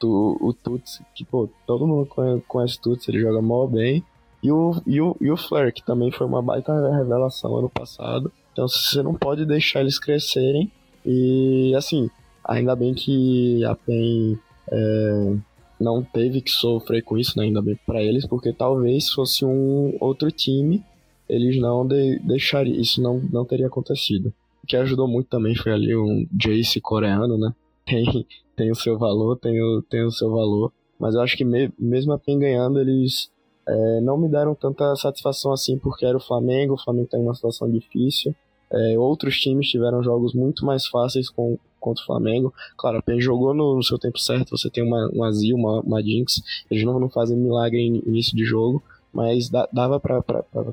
[0.01, 4.01] O, o Tuts, que, pô, todo mundo conhece, conhece Tuts, ele joga mal bem.
[4.41, 8.31] E o, e, o, e o Flare, que também foi uma baita revelação ano passado.
[8.53, 10.71] Então você não pode deixar eles crescerem.
[11.05, 12.09] E, assim,
[12.41, 14.39] ainda bem que a PEN
[14.71, 15.35] é,
[15.81, 17.43] não teve que sofrer com isso, né?
[17.43, 20.81] Ainda bem para eles, porque talvez fosse um outro time,
[21.27, 24.33] eles não de, deixariam, isso não, não teria acontecido
[24.67, 27.53] que ajudou muito também foi ali um Jace coreano, né?
[27.85, 30.73] Tem, tem o seu valor, tem o, tem o seu valor.
[30.99, 33.31] Mas eu acho que me, mesmo a PEN ganhando, eles
[33.67, 37.21] é, não me deram tanta satisfação assim, porque era o Flamengo, o Flamengo tá em
[37.21, 38.35] uma situação difícil.
[38.69, 42.53] É, outros times tiveram jogos muito mais fáceis com, contra o Flamengo.
[42.75, 45.79] Claro, a PEN jogou no, no, seu tempo certo, você tem uma, uma Zil, uma,
[45.81, 50.21] uma Jinx, eles não, não fazem milagre em início de jogo, mas dava pra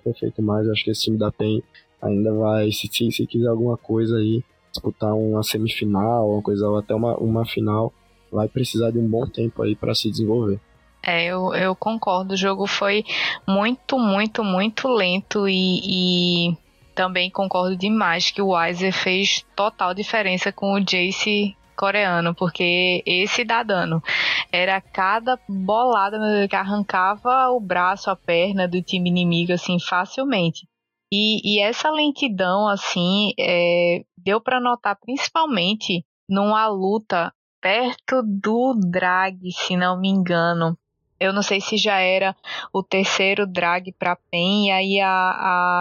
[0.02, 0.68] ter feito mais.
[0.68, 1.62] Acho que esse time da PEN
[2.04, 6.78] ainda vai, se, se, se quiser alguma coisa aí, disputar uma semifinal, uma coisa, ou
[6.78, 7.92] até uma, uma final,
[8.30, 10.60] vai precisar de um bom tempo aí para se desenvolver.
[11.02, 12.34] É, eu, eu concordo.
[12.34, 13.04] O jogo foi
[13.46, 16.56] muito, muito, muito lento e, e
[16.94, 23.44] também concordo demais que o Weiser fez total diferença com o Jace coreano, porque esse
[23.44, 24.02] dá dano.
[24.50, 30.66] Era cada bolada que arrancava o braço, a perna do time inimigo, assim, facilmente.
[31.12, 39.50] E, e essa lentidão, assim, é, deu para notar principalmente numa luta perto do drag,
[39.52, 40.76] se não me engano.
[41.18, 42.36] Eu não sei se já era
[42.72, 45.08] o terceiro drag pra PEN, e aí a,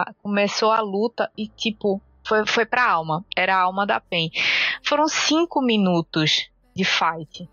[0.07, 3.25] a começou a luta e, tipo, foi, foi pra alma.
[3.35, 4.29] Era a alma da PEN.
[4.83, 7.49] Foram cinco minutos de fight.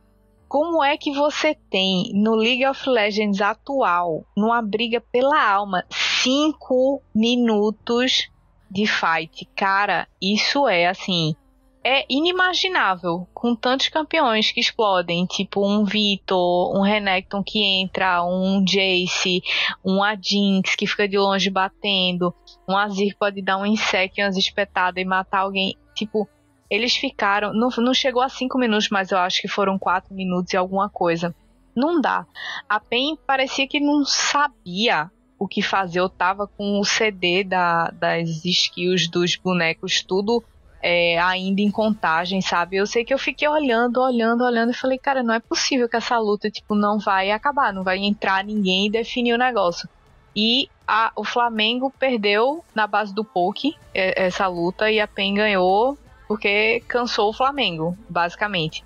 [0.48, 5.84] Como é que você tem no League of Legends atual, numa briga pela alma,
[6.22, 8.28] cinco minutos
[8.70, 9.48] de fight?
[9.56, 11.34] Cara, isso é assim
[11.82, 18.62] é inimaginável com tantos campeões que explodem, tipo um Vitor, um Renekton que entra, um
[18.62, 19.42] Jace,
[19.84, 22.34] um Adinx que fica de longe batendo,
[22.68, 25.74] um Azir pode dar um insect, umas espetadas e matar alguém.
[25.94, 26.28] Tipo,
[26.68, 27.52] eles ficaram.
[27.52, 30.88] Não, não chegou a 5 minutos, mas eu acho que foram 4 minutos e alguma
[30.88, 31.34] coisa.
[31.74, 32.26] Não dá.
[32.68, 36.00] A PEN parecia que não sabia o que fazer.
[36.00, 40.44] Eu tava com o CD da, das skills dos bonecos tudo
[40.82, 42.76] é, ainda em contagem, sabe?
[42.76, 45.96] Eu sei que eu fiquei olhando, olhando, olhando e falei, cara, não é possível que
[45.96, 49.88] essa luta, tipo, não vai acabar, não vai entrar ninguém e definir o negócio.
[50.36, 55.34] E a, o Flamengo perdeu na base do poke é, essa luta e a PEN
[55.34, 55.98] ganhou
[56.28, 58.84] porque cansou o Flamengo, basicamente.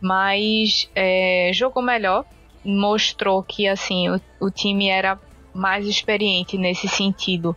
[0.00, 2.24] Mas é, jogou melhor,
[2.64, 5.18] mostrou que assim o, o time era
[5.54, 7.56] mais experiente nesse sentido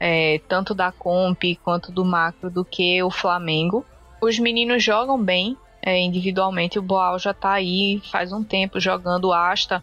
[0.00, 3.84] é, tanto da comp quanto do macro, do que o Flamengo.
[4.20, 6.78] Os meninos jogam bem, é, individualmente.
[6.78, 9.82] O Boal já está aí faz um tempo jogando Asta,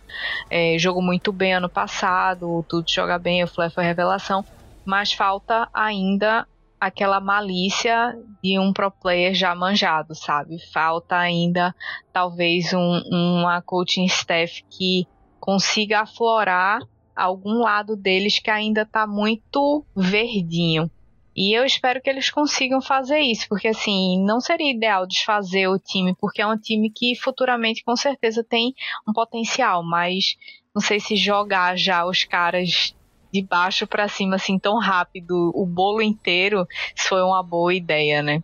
[0.50, 4.44] é, jogou muito bem ano passado, o Tudo joga bem, o Flé foi revelação,
[4.86, 6.48] mas falta ainda
[6.80, 10.60] aquela malícia de um pro player já manjado, sabe?
[10.72, 11.74] Falta ainda
[12.14, 15.08] talvez um, uma coaching staff que
[15.40, 16.80] consiga aflorar
[17.16, 20.90] algum lado deles que ainda está muito verdinho.
[21.36, 25.78] E eu espero que eles consigam fazer isso, porque assim, não seria ideal desfazer o
[25.78, 28.74] time, porque é um time que futuramente com certeza tem
[29.08, 30.38] um potencial, mas
[30.74, 32.96] não sei se jogar já os caras
[33.34, 38.24] de baixo para cima assim tão rápido, o bolo inteiro, se foi uma boa ideia,
[38.24, 38.42] né?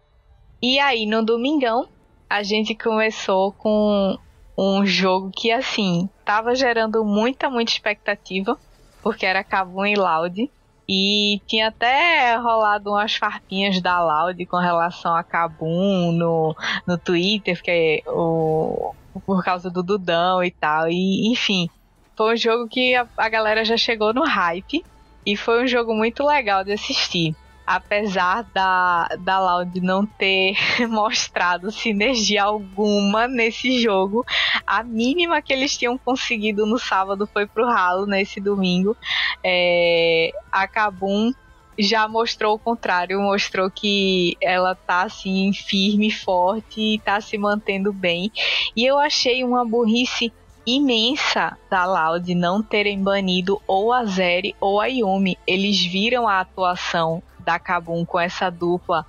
[0.62, 1.88] E aí no domingão,
[2.30, 4.18] a gente começou com
[4.58, 8.58] um jogo que, assim, tava gerando muita, muita expectativa,
[9.02, 10.50] porque era Kabum e Loud.
[10.88, 17.56] E tinha até rolado umas farpinhas da Loud com relação a Kabum no, no Twitter,
[17.56, 18.94] porque o,
[19.26, 20.90] por causa do Dudão e tal.
[20.90, 21.70] E, enfim,
[22.18, 24.84] foi um jogo que a, a galera já chegou no hype.
[25.26, 27.36] E foi um jogo muito legal de assistir
[27.66, 30.56] apesar da, da Loud não ter
[30.90, 34.26] mostrado sinergia alguma nesse jogo,
[34.66, 38.96] a mínima que eles tinham conseguido no sábado foi pro ralo nesse domingo.
[39.44, 41.32] É, a Kabum
[41.78, 47.92] já mostrou o contrário, mostrou que ela tá assim firme, forte e tá se mantendo
[47.92, 48.32] bem.
[48.76, 50.32] E eu achei uma burrice
[50.66, 55.38] imensa da Loud não terem banido ou a Zeri ou a Yumi.
[55.48, 59.06] Eles viram a atuação da Kabum com essa dupla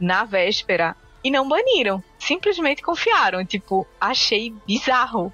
[0.00, 2.02] na véspera e não baniram.
[2.18, 3.44] Simplesmente confiaram.
[3.44, 5.32] Tipo, achei bizarro.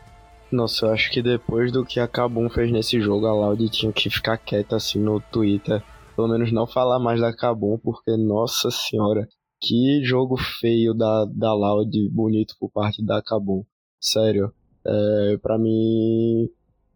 [0.50, 3.92] Nossa, eu acho que depois do que a Kabum fez nesse jogo, a Loud tinha
[3.92, 5.82] que ficar quieta assim no Twitter.
[6.16, 9.28] Pelo menos não falar mais da Kabum, porque, nossa senhora,
[9.60, 13.64] que jogo feio da, da Loud bonito por parte da Kabum.
[14.00, 14.52] Sério.
[14.84, 16.48] É, pra mim.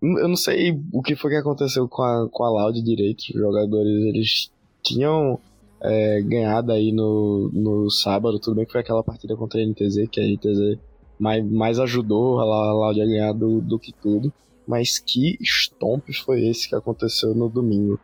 [0.03, 3.21] Eu não sei o que foi que aconteceu com a, com a Loud direito.
[3.21, 4.51] Os jogadores, eles
[4.85, 5.41] tinham
[5.81, 8.39] é, ganhado aí no, no sábado.
[8.39, 10.79] Tudo bem que foi aquela partida contra a NTZ, que a NTZ
[11.19, 14.33] mais, mais ajudou a Laude a ganhar do, do que tudo.
[14.67, 17.99] Mas que stomp foi esse que aconteceu no domingo?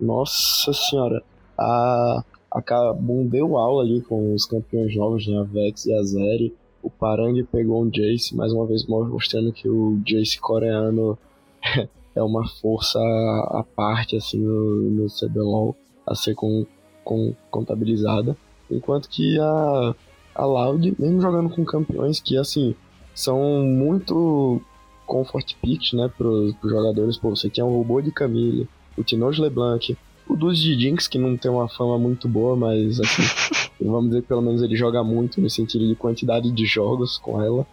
[0.00, 1.22] Nossa senhora,
[1.58, 6.02] a, a Kabum deu aula ali com os campeões novos, né, a Vex e a
[6.02, 6.54] Zeri.
[6.82, 11.18] O Parang pegou um Jace, mais uma vez mostrando que o Jace coreano
[12.14, 15.74] é uma força à parte assim no, no CBLOL
[16.06, 16.66] a ser com,
[17.04, 18.36] com, contabilizada,
[18.70, 19.94] enquanto que a,
[20.34, 22.74] a Loud, mesmo jogando com campeões que, assim,
[23.14, 24.60] são muito
[25.06, 27.16] comfort picks, né, pros, pros jogadores.
[27.16, 29.96] Pô, você tinha o robô de Camille, o Tinoz LeBlanc,
[30.28, 33.22] o dos de Jinx, que não tem uma fama muito boa, mas, assim,
[33.80, 37.42] vamos dizer que pelo menos ele joga muito no sentido de quantidade de jogos com
[37.42, 37.66] ela.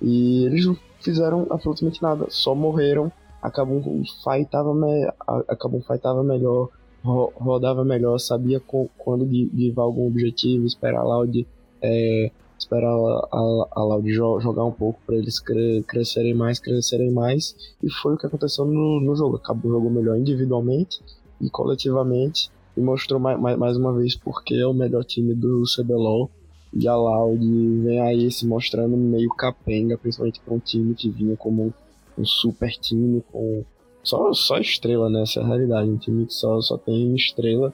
[0.00, 3.12] E eles não fizeram absolutamente nada, só morreram.
[3.42, 5.08] Acabou um fight tava, me...
[5.48, 6.68] acabou um fight tava melhor,
[7.08, 11.46] ro rodava melhor, sabia quando guivar algum objetivo, esperar lá de
[11.82, 17.10] é, esperar a, a, a Loud jogar um pouco para eles cre crescerem mais, crescerem
[17.10, 17.54] mais.
[17.82, 19.36] E foi o que aconteceu no, no jogo.
[19.36, 21.00] Acabou o jogo melhor individualmente
[21.40, 22.50] e coletivamente.
[22.76, 26.30] E mostrou mais, mais, mais uma vez porque é o melhor time do CBLOL.
[26.72, 27.40] E a Loud
[27.82, 31.72] vem aí se mostrando meio capenga, principalmente para um time que vinha como um,
[32.18, 33.64] um super time, com
[34.08, 35.22] só, só estrela, né?
[35.22, 35.90] Essa é realidade.
[35.90, 37.72] Um time que só, só tem estrela.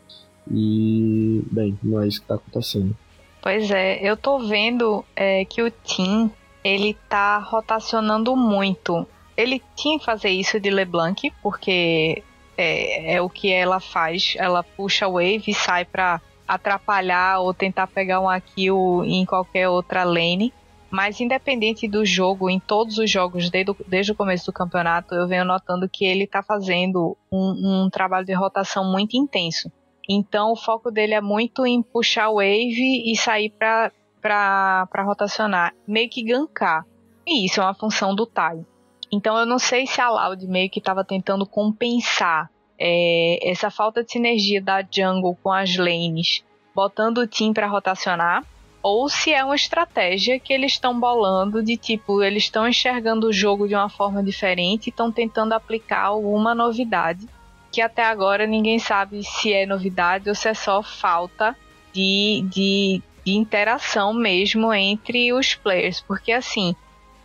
[0.51, 2.95] E, bem, não é isso que tá acontecendo.
[3.41, 6.31] Pois é, eu tô vendo é, que o Tim
[6.63, 9.07] ele tá rotacionando muito.
[9.37, 12.23] Ele tinha que fazer isso de LeBlanc, porque
[12.57, 14.35] é, é o que ela faz.
[14.39, 19.69] Ela puxa a wave e sai pra atrapalhar ou tentar pegar um kill em qualquer
[19.69, 20.53] outra lane.
[20.95, 25.27] Mas independente do jogo, em todos os jogos desde, desde o começo do campeonato, eu
[25.27, 29.73] venho notando que ele está fazendo um, um, trabalho de rotação muito intenso.
[30.09, 33.91] Então o foco dele é muito em puxar wave e sair para
[34.23, 36.87] para rotacionar, meio que gankar.
[37.27, 38.65] E isso é uma função do Tai.
[39.11, 44.05] Então eu não sei se a Loud meio que estava tentando compensar é, essa falta
[44.05, 48.45] de sinergia da jungle com as lanes, botando o team para rotacionar,
[48.85, 53.33] ou se é uma estratégia que eles estão bolando de tipo, eles estão enxergando o
[53.33, 57.27] jogo de uma forma diferente e estão tentando aplicar alguma novidade
[57.73, 61.57] que até agora ninguém sabe se é novidade ou se é só falta
[61.95, 66.03] de, de, de interação mesmo entre os players.
[66.03, 66.77] Porque assim,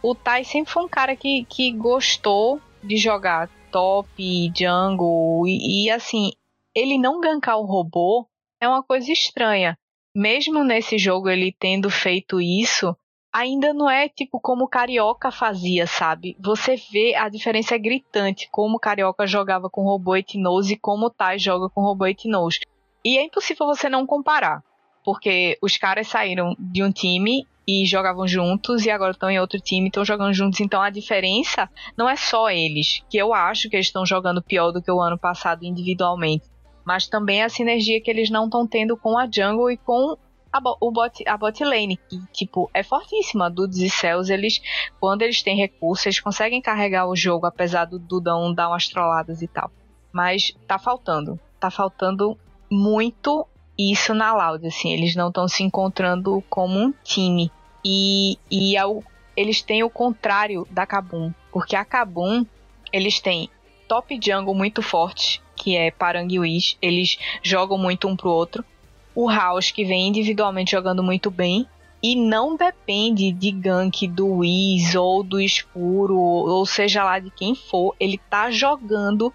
[0.02, 5.92] o Tai sempre foi um cara que, que gostou de jogar top, jungle, e, e
[5.92, 6.32] assim,
[6.74, 8.26] ele não gankar o robô
[8.62, 9.78] é uma coisa estranha.
[10.20, 12.94] Mesmo nesse jogo ele tendo feito isso,
[13.32, 16.36] ainda não é tipo como o Carioca fazia, sabe?
[16.38, 21.06] Você vê a diferença é gritante como o Carioca jogava com robô Etnose e como
[21.06, 22.60] o Tai joga com robô Etnose.
[23.06, 24.62] E é impossível você não comparar,
[25.06, 29.62] porque os caras saíram de um time e jogavam juntos e agora estão em outro
[29.62, 33.78] time, estão jogando juntos, então a diferença não é só eles, que eu acho que
[33.78, 36.44] eles estão jogando pior do que o ano passado individualmente,
[36.86, 40.18] mas também a sinergia que eles não estão tendo com a jungle e com
[40.52, 43.50] a, o bot, a bot lane, que, tipo, é fortíssima.
[43.50, 44.62] Dudes e Cells, eles,
[45.00, 49.42] quando eles têm recursos, eles conseguem carregar o jogo, apesar do Dudão dar umas trolladas
[49.42, 49.72] e tal.
[50.12, 51.40] Mas tá faltando.
[51.60, 52.38] Tá faltando
[52.70, 53.46] muito
[53.78, 54.92] isso na Loud, assim.
[54.92, 57.52] Eles não estão se encontrando como um time.
[57.86, 59.04] E, e ao,
[59.38, 61.32] eles têm o contrário da Kabum.
[61.52, 62.46] Porque a Kabum,
[62.92, 63.50] eles têm
[63.88, 66.78] top jungle muito forte, que é Parang Wish.
[66.82, 68.66] Eles jogam muito um pro outro
[69.22, 71.68] o House, que vem individualmente jogando muito bem,
[72.02, 77.54] e não depende de gank do Wiz ou do Escuro, ou seja lá de quem
[77.54, 79.34] for, ele tá jogando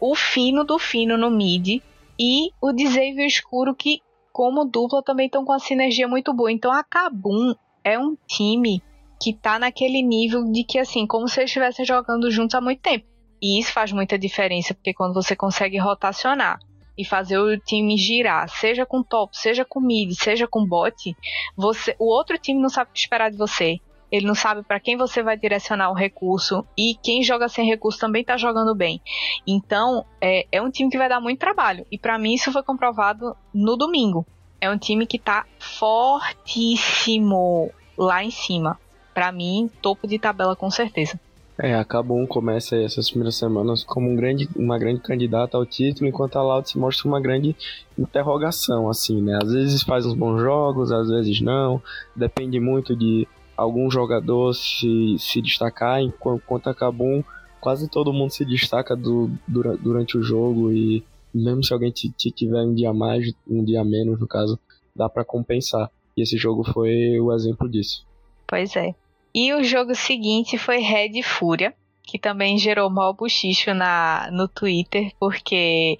[0.00, 1.82] o fino do fino no mid
[2.18, 4.00] e o Disave e o Escuro que
[4.32, 6.50] como dupla também estão com a sinergia muito boa.
[6.50, 7.54] Então a Kabum
[7.84, 8.82] é um time
[9.22, 12.80] que tá naquele nível de que assim, como se eles estivessem jogando juntos há muito
[12.80, 13.04] tempo.
[13.40, 16.58] E isso faz muita diferença, porque quando você consegue rotacionar
[16.96, 21.14] e fazer o time girar, seja com top, seja com mid, seja com bot,
[21.56, 23.80] você, o outro time não sabe o que esperar de você.
[24.10, 27.98] Ele não sabe para quem você vai direcionar o recurso e quem joga sem recurso
[27.98, 29.00] também tá jogando bem.
[29.46, 31.84] Então, é, é um time que vai dar muito trabalho.
[31.90, 34.24] E para mim isso foi comprovado no domingo.
[34.60, 38.78] É um time que tá fortíssimo lá em cima.
[39.12, 41.18] Para mim, topo de tabela com certeza.
[41.58, 46.06] É, a Cabum começa essas primeiras semanas como um grande, uma grande candidata ao título,
[46.06, 47.56] enquanto a Loud se mostra uma grande
[47.98, 49.38] interrogação, assim, né?
[49.42, 51.80] Às vezes faz uns bons jogos, às vezes não,
[52.14, 53.26] depende muito de
[53.56, 57.24] algum jogador se, se destacar, enquanto a Cabum
[57.58, 61.02] quase todo mundo se destaca do, durante, o jogo e
[61.34, 64.58] mesmo se alguém tiver um dia mais, um dia menos, no caso,
[64.94, 65.90] dá para compensar.
[66.16, 68.06] E esse jogo foi o exemplo disso.
[68.46, 68.94] Pois é.
[69.38, 75.12] E o jogo seguinte foi Red Fúria, que também gerou mal buchicho na, no Twitter,
[75.20, 75.98] porque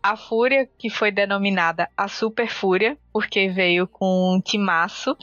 [0.00, 5.16] a Fúria, que foi denominada a Super Fúria, porque veio com um timaço,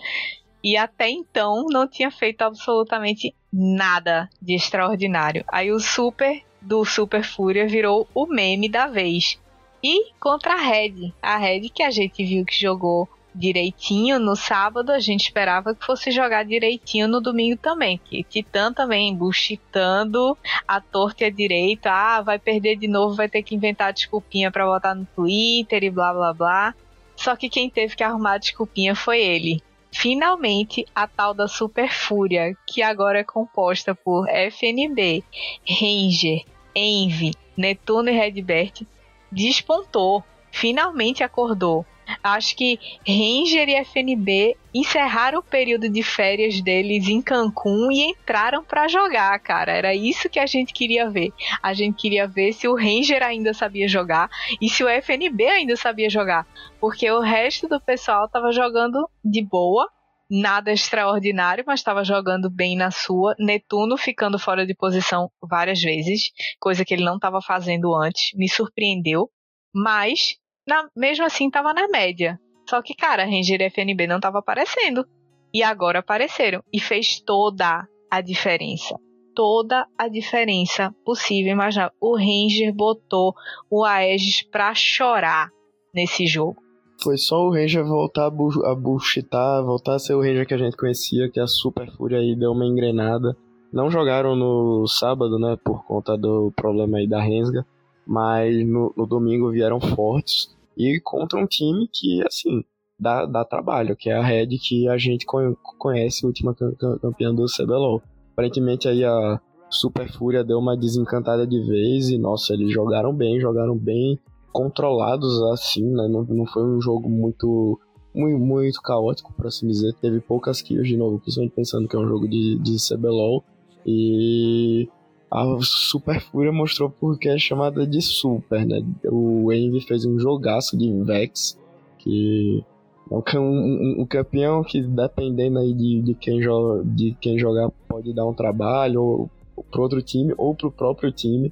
[0.62, 5.46] e até então não tinha feito absolutamente nada de extraordinário.
[5.48, 9.40] Aí o Super do Super Fúria virou o meme da vez.
[9.82, 14.92] E contra a Red, a Red que a gente viu que jogou direitinho no sábado,
[14.92, 18.00] a gente esperava que fosse jogar direitinho no domingo também.
[18.04, 21.92] Que Titã também buchitando a torta e a direita.
[21.92, 25.92] Ah, vai perder de novo, vai ter que inventar desculpinha para botar no Twitter e
[25.92, 26.76] blá blá blá.
[27.16, 29.62] Só que quem teve que arrumar a desculpinha foi ele.
[29.92, 35.24] Finalmente, a tal da Super Fúria, que agora é composta por FNB,
[35.68, 36.44] Ranger,
[36.76, 38.86] Envy, Netuno e Redbert,
[39.32, 40.24] despontou.
[40.52, 41.86] Finalmente acordou.
[42.24, 48.64] Acho que Ranger e FNB encerraram o período de férias deles em Cancún e entraram
[48.64, 49.72] para jogar, cara.
[49.72, 51.32] Era isso que a gente queria ver.
[51.62, 54.30] A gente queria ver se o Ranger ainda sabia jogar
[54.62, 56.48] e se o FNB ainda sabia jogar,
[56.80, 59.88] porque o resto do pessoal tava jogando de boa,
[60.30, 63.36] nada extraordinário, mas estava jogando bem na sua.
[63.40, 68.50] Netuno ficando fora de posição várias vezes, coisa que ele não estava fazendo antes, me
[68.50, 69.30] surpreendeu.
[69.74, 70.38] Mas
[70.68, 72.40] na, mesmo assim tava na média.
[72.70, 75.06] Só que, cara, Ranger e FNB não tava aparecendo.
[75.54, 76.62] E agora apareceram.
[76.74, 78.96] E fez toda a diferença.
[79.36, 81.52] Toda a diferença possível.
[81.52, 83.34] Imagina, o Ranger botou
[83.70, 85.50] o Aegis pra chorar
[85.94, 86.58] nesse jogo.
[87.04, 90.54] Foi só o Ranger voltar a, bu a buchitar, voltar a ser o Ranger que
[90.54, 93.36] a gente conhecia, que a Super Fúria aí deu uma engrenada.
[93.72, 97.66] Não jogaram no sábado, né, por conta do problema aí da Rensga,
[98.08, 102.64] mas no, no domingo vieram fortes e contra um time que, assim,
[103.00, 108.02] dá, dá trabalho, que é a Red que a gente conhece, última campeã do CBLOL.
[108.34, 113.40] Aparentemente aí a Super Fúria deu uma desencantada de vez e, nossa, eles jogaram bem,
[113.40, 114.20] jogaram bem
[114.52, 116.08] controlados assim, né?
[116.08, 117.80] Não, não foi um jogo muito
[118.14, 119.94] muito, muito caótico, por assim dizer.
[120.02, 123.44] Teve poucas kills de novo, principalmente pensando que é um jogo de, de CBLOL.
[123.86, 124.90] E
[125.36, 128.82] a Super Fúria mostrou porque é chamada de Super, né?
[129.04, 131.60] O Envy fez um jogaço de Vex,
[132.00, 132.64] que
[133.12, 137.70] é um, um, um campeão que dependendo aí de, de, quem joga, de quem jogar
[137.88, 141.52] pode dar um trabalho ou, ou pro outro time ou pro próprio time.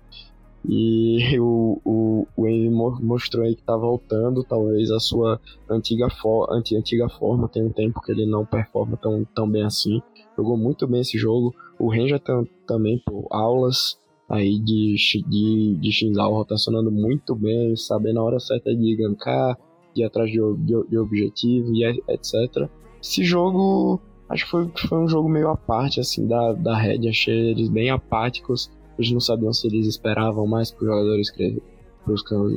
[0.66, 6.48] E o, o, o Envy mostrou aí que tá voltando, talvez, a sua antiga, for,
[6.52, 7.50] anti, antiga forma.
[7.50, 10.02] Tem um tempo que ele não performa tão, tão bem assim.
[10.38, 11.54] Jogou muito bem esse jogo.
[11.84, 12.22] O Ranger
[12.66, 14.96] também, por aulas aí de,
[15.28, 19.60] de, de Shinzal rotacionando muito bem, sabendo a hora certa de gankar,
[19.94, 22.70] de atrás de, de, de objetivo e etc.
[23.02, 27.10] Esse jogo, acho que foi, foi um jogo meio à parte, assim, da, da Red.
[27.10, 28.72] Achei eles bem apáticos.
[28.98, 31.32] Eles não sabiam se eles esperavam mais para os jogadores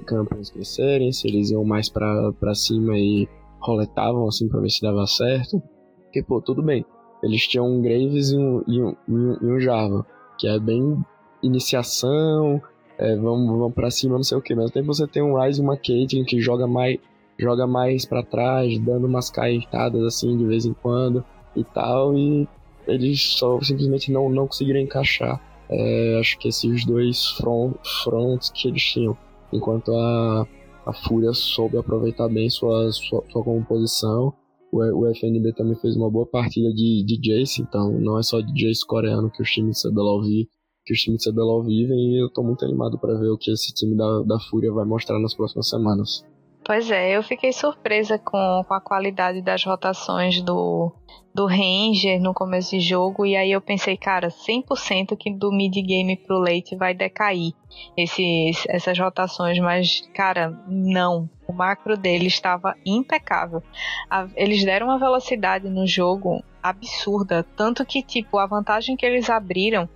[0.07, 5.05] campeões crescerem, se eles iam mais para cima e roletavam assim para ver se dava
[5.05, 5.61] certo.
[6.05, 6.85] Porque, pô, tudo bem.
[7.27, 10.07] Eles tinham um Graves e um, e um, e um Java,
[10.39, 11.05] que é bem
[11.43, 12.63] iniciação,
[12.97, 14.55] é, vamos, vamos pra cima, não sei o que.
[14.55, 16.99] Mas tempo você tem um Ryze e uma Caitlyn que joga mais,
[17.37, 21.25] joga mais para trás, dando umas caetadas assim de vez em quando
[21.57, 22.47] e tal, e
[22.87, 25.41] eles só simplesmente não, não conseguiram encaixar.
[25.69, 27.75] É, acho que esses dois front,
[28.05, 29.19] fronts que eles tinham.
[29.53, 30.47] Enquanto a,
[30.87, 34.33] a Fúria soube aproveitar bem sua, sua, sua composição
[34.73, 38.53] o, FNB também fez uma boa partida de, de Jace, então não é só de
[38.53, 40.49] Jace coreano que os times de CBLOL vivem,
[40.85, 43.51] que os times de CBLOL vivem e eu tô muito animado para ver o que
[43.51, 46.25] esse time da, da Fúria vai mostrar nas próximas semanas.
[46.67, 50.93] Pois é, eu fiquei surpresa com, com a qualidade das rotações do,
[51.33, 55.73] do Ranger no começo de jogo, e aí eu pensei, cara, 100% que do mid
[55.73, 57.53] game pro late vai decair
[57.97, 61.31] esses, essas rotações, mas, cara, não.
[61.47, 63.63] O macro dele estava impecável.
[64.11, 69.31] A, eles deram uma velocidade no jogo absurda, tanto que, tipo, a vantagem que eles
[69.31, 69.89] abriram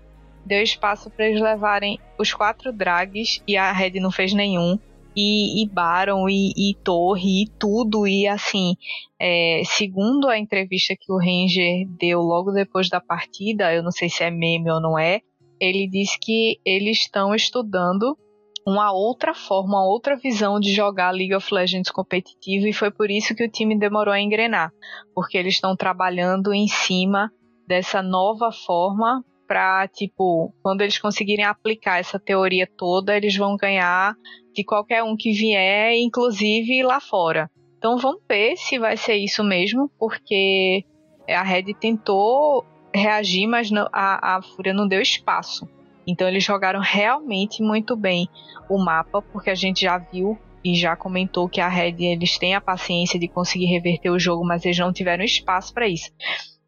[0.46, 4.78] deu espaço para eles levarem os quatro drags e a Red não fez nenhum
[5.16, 8.06] e, e Baron e, e, Torre e tudo.
[8.06, 8.76] E assim,
[9.18, 14.08] é, segundo a entrevista que o Ranger deu logo depois da partida, eu não sei
[14.08, 15.20] se é meme ou não é,
[15.60, 18.16] ele disse que eles estão estudando
[18.66, 23.10] uma outra forma, uma outra visão de jogar League of Legends competitivo e foi por
[23.10, 24.72] isso que o time demorou a engrenar,
[25.14, 27.32] porque eles estão trabalhando em cima
[27.66, 34.14] dessa nova forma para tipo, quando eles conseguirem aplicar essa teoria toda, eles vão ganhar
[34.54, 37.50] de qualquer um que vier, inclusive lá fora.
[37.76, 40.84] Então vamos ver se vai ser isso mesmo, porque
[41.28, 45.68] a Red tentou reagir, mas a, a Fúria não deu espaço.
[46.06, 48.28] Então eles jogaram realmente muito bem
[48.68, 52.54] o mapa, porque a gente já viu e já comentou que a Red eles têm
[52.54, 56.12] a paciência de conseguir reverter o jogo, mas eles não tiveram espaço para isso.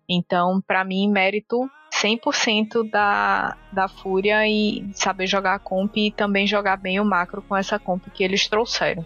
[0.09, 1.71] Então, para mim, mérito
[2.03, 7.43] 100% da, da Fúria e saber jogar a comp e também jogar bem o macro
[7.43, 9.05] com essa comp que eles trouxeram.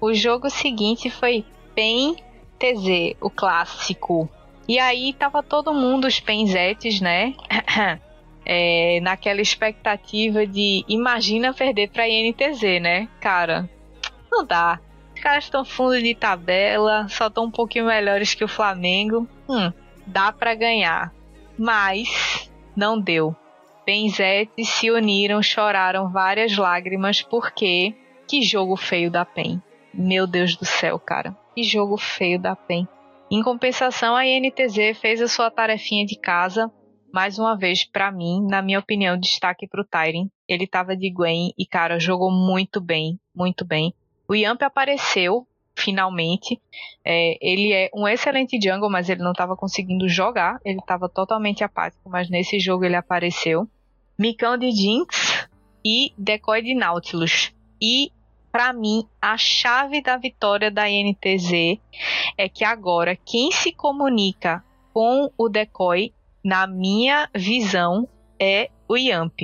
[0.00, 1.44] O jogo seguinte foi
[1.74, 2.16] bem
[2.62, 4.28] INTZ, o clássico.
[4.68, 7.34] E aí tava todo mundo, os penzetes, né?
[8.44, 13.08] É, naquela expectativa de imagina perder pra INTZ, né?
[13.20, 13.70] Cara,
[14.28, 14.80] não dá.
[15.14, 19.28] Os caras estão fundo de tabela, só estão um pouquinho melhores que o Flamengo.
[19.48, 19.72] Hum,
[20.04, 21.14] dá para ganhar.
[21.58, 23.34] Mas não deu.
[23.84, 27.94] Benzetes se uniram, choraram várias lágrimas porque
[28.28, 29.60] que jogo feio da PEN.
[29.92, 31.36] Meu Deus do céu, cara.
[31.54, 32.86] Que jogo feio da PEN.
[33.30, 36.70] Em compensação, a INTZ fez a sua tarefinha de casa.
[37.12, 40.28] Mais uma vez, para mim, na minha opinião, destaque pro Tyrion.
[40.48, 43.92] Ele tava de Gwen e, cara, jogou muito bem, muito bem.
[44.28, 45.46] O Yamp apareceu,
[45.76, 46.60] finalmente.
[47.04, 50.60] É, ele é um excelente jungle, mas ele não estava conseguindo jogar.
[50.64, 53.68] Ele estava totalmente apático, mas nesse jogo ele apareceu.
[54.18, 55.48] Micão de Jinx
[55.84, 57.52] e Decoy de Nautilus.
[57.80, 58.12] E
[58.52, 61.80] para mim, a chave da vitória da INTZ
[62.36, 64.62] é que agora quem se comunica
[64.92, 66.12] com o decoy,
[66.44, 68.06] na minha visão,
[68.38, 69.40] é o Yamp.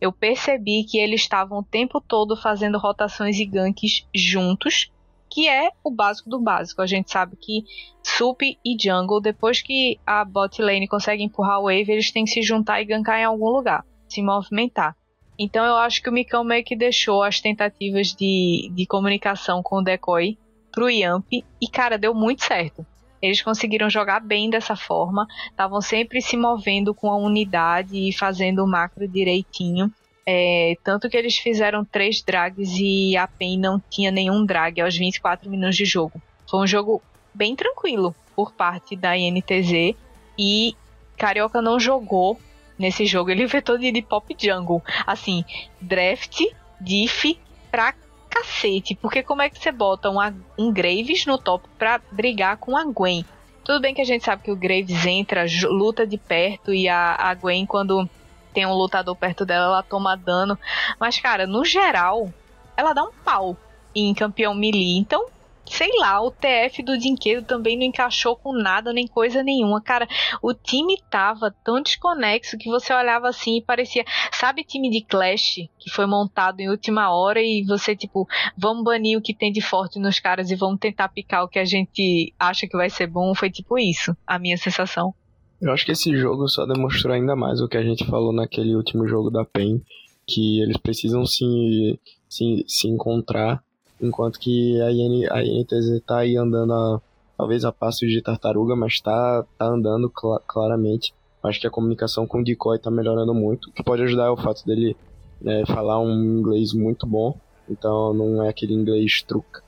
[0.00, 4.90] Eu percebi que eles estavam o tempo todo fazendo rotações e ganks juntos,
[5.30, 6.82] que é o básico do básico.
[6.82, 7.64] A gente sabe que
[8.02, 12.32] Sup e Jungle, depois que a bot lane consegue empurrar o wave, eles têm que
[12.32, 14.96] se juntar e gankar em algum lugar, se movimentar.
[15.38, 19.76] Então eu acho que o Mikão meio que deixou as tentativas de, de comunicação com
[19.76, 20.36] o Decoy
[20.70, 22.84] pro Yamp e, cara, deu muito certo.
[23.22, 28.64] Eles conseguiram jogar bem dessa forma, estavam sempre se movendo com a unidade e fazendo
[28.64, 29.92] o macro direitinho.
[30.32, 34.96] É, tanto que eles fizeram três drags e a PEN não tinha nenhum drag aos
[34.96, 36.22] 24 minutos de jogo.
[36.48, 37.02] Foi um jogo
[37.34, 39.96] bem tranquilo por parte da INTZ
[40.38, 40.76] e
[41.16, 42.38] Carioca não jogou
[42.78, 43.30] nesse jogo.
[43.30, 44.80] Ele inventou de, de pop jungle.
[45.04, 45.44] Assim,
[45.80, 46.40] draft,
[46.80, 47.36] diff
[47.68, 47.92] pra
[48.30, 48.94] cacete.
[48.94, 52.84] Porque como é que você bota uma, um Graves no top pra brigar com a
[52.84, 53.24] Gwen?
[53.64, 57.16] Tudo bem que a gente sabe que o Graves entra, luta de perto e a,
[57.18, 58.08] a Gwen, quando
[58.52, 60.58] tem um lutador perto dela, ela toma dano.
[60.98, 62.32] Mas, cara, no geral,
[62.76, 63.56] ela dá um pau
[63.94, 64.98] em campeão melee.
[64.98, 65.26] Então,
[65.70, 69.80] sei lá, o TF do Dinquedo também não encaixou com nada, nem coisa nenhuma.
[69.80, 70.06] Cara,
[70.42, 74.04] o time tava tão desconexo que você olhava assim e parecia.
[74.32, 79.16] Sabe, time de Clash que foi montado em última hora e você, tipo, vamos banir
[79.16, 82.34] o que tem de forte nos caras e vamos tentar picar o que a gente
[82.38, 83.34] acha que vai ser bom?
[83.34, 85.14] Foi tipo isso, a minha sensação.
[85.60, 88.74] Eu acho que esse jogo só demonstrou ainda mais o que a gente falou naquele
[88.74, 89.82] último jogo da PEN,
[90.26, 91.98] que eles precisam se,
[92.28, 93.62] se, se encontrar
[94.00, 97.00] enquanto que a, IN, a INTZ tá aí andando a,
[97.36, 101.12] talvez a passos de tartaruga, mas tá, tá andando cl claramente.
[101.42, 104.30] Acho que a comunicação com o Decoy tá melhorando muito, o que pode ajudar é
[104.30, 104.96] o fato dele
[105.40, 107.38] né, falar um inglês muito bom,
[107.68, 109.24] então não é aquele inglês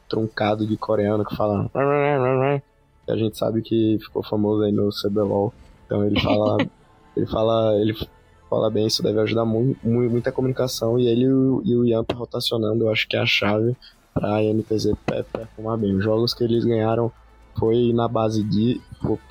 [0.08, 1.70] truncado de coreano que fala
[3.08, 5.52] a gente sabe que ficou famoso aí no CBLOL,
[5.92, 6.56] então ele fala
[7.16, 7.94] ele fala ele
[8.48, 12.90] fala bem, isso deve ajudar muito, muita comunicação e ele e o Yamp rotacionando, eu
[12.90, 13.76] acho que é a chave
[14.12, 14.92] para a NTZ
[15.32, 15.94] performar bem.
[15.96, 17.10] Os jogos que eles ganharam
[17.58, 18.80] foi na base de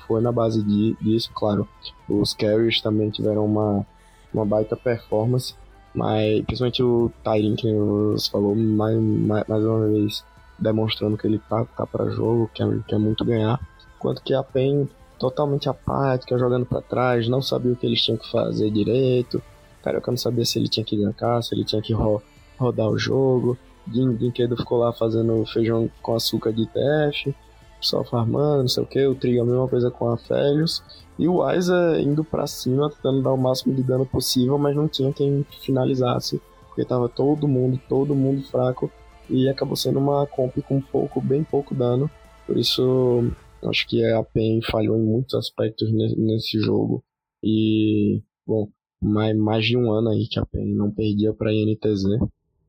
[0.08, 1.68] foi na base de, disso, claro.
[2.08, 3.86] Os carries também tiveram uma,
[4.34, 5.54] uma baita performance,
[5.94, 10.24] mas principalmente o Tyrin que você falou mais, mais, mais, uma vez
[10.58, 13.60] demonstrando que ele tá, tá para jogo, que é, que é muito ganhar,
[13.96, 14.88] enquanto que a PEN
[15.22, 19.40] totalmente apática, jogando para trás, não sabia o que eles tinham que fazer direito.
[19.84, 22.20] Eu não sabia se ele tinha que gankar, se ele tinha que ro
[22.58, 23.56] rodar o jogo.
[23.86, 27.34] Brinquedo ficou lá fazendo feijão com açúcar de teste,
[27.80, 29.06] só farmando, não sei o que.
[29.06, 30.82] O Trigo a mesma coisa com a Felios.
[31.16, 34.88] E o Aiza indo para cima, tentando dar o máximo de dano possível, mas não
[34.88, 38.90] tinha quem finalizasse, porque tava todo mundo, todo mundo fraco.
[39.30, 42.10] E acabou sendo uma comp com pouco, bem pouco dano.
[42.44, 43.30] Por isso,
[43.70, 47.02] acho que a PEN falhou em muitos aspectos nesse jogo.
[47.42, 48.68] E, bom,
[49.00, 52.04] mais, de um ano aí que a PEN não perdia pra INTZ.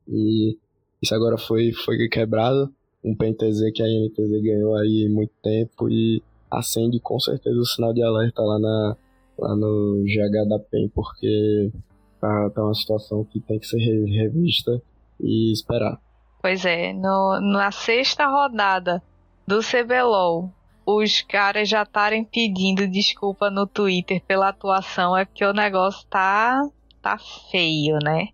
[0.07, 0.57] E
[1.01, 2.73] isso agora foi, foi quebrado.
[3.03, 7.93] Um PNTZ que a NTZ ganhou aí muito tempo e acende com certeza o sinal
[7.93, 8.97] de alerta lá, na,
[9.37, 11.71] lá no GH da PEN, porque
[12.21, 14.81] tá, tá uma situação que tem que ser revista
[15.19, 15.99] e esperar.
[16.41, 19.01] Pois é, no, na sexta rodada
[19.45, 20.49] do CBLOL,
[20.85, 26.61] os caras já estarem pedindo desculpa no Twitter pela atuação, é porque o negócio tá,
[27.01, 27.17] tá
[27.51, 28.29] feio, né?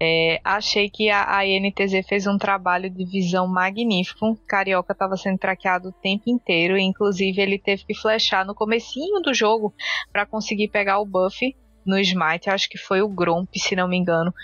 [0.00, 4.36] É, achei que a, a INTZ fez um trabalho de visão magnífico.
[4.46, 9.32] Carioca estava sendo traqueado o tempo inteiro, inclusive ele teve que flechar no comecinho do
[9.32, 9.72] jogo
[10.12, 12.50] para conseguir pegar o buff no Smite.
[12.50, 14.34] Acho que foi o Gromp, se não me engano,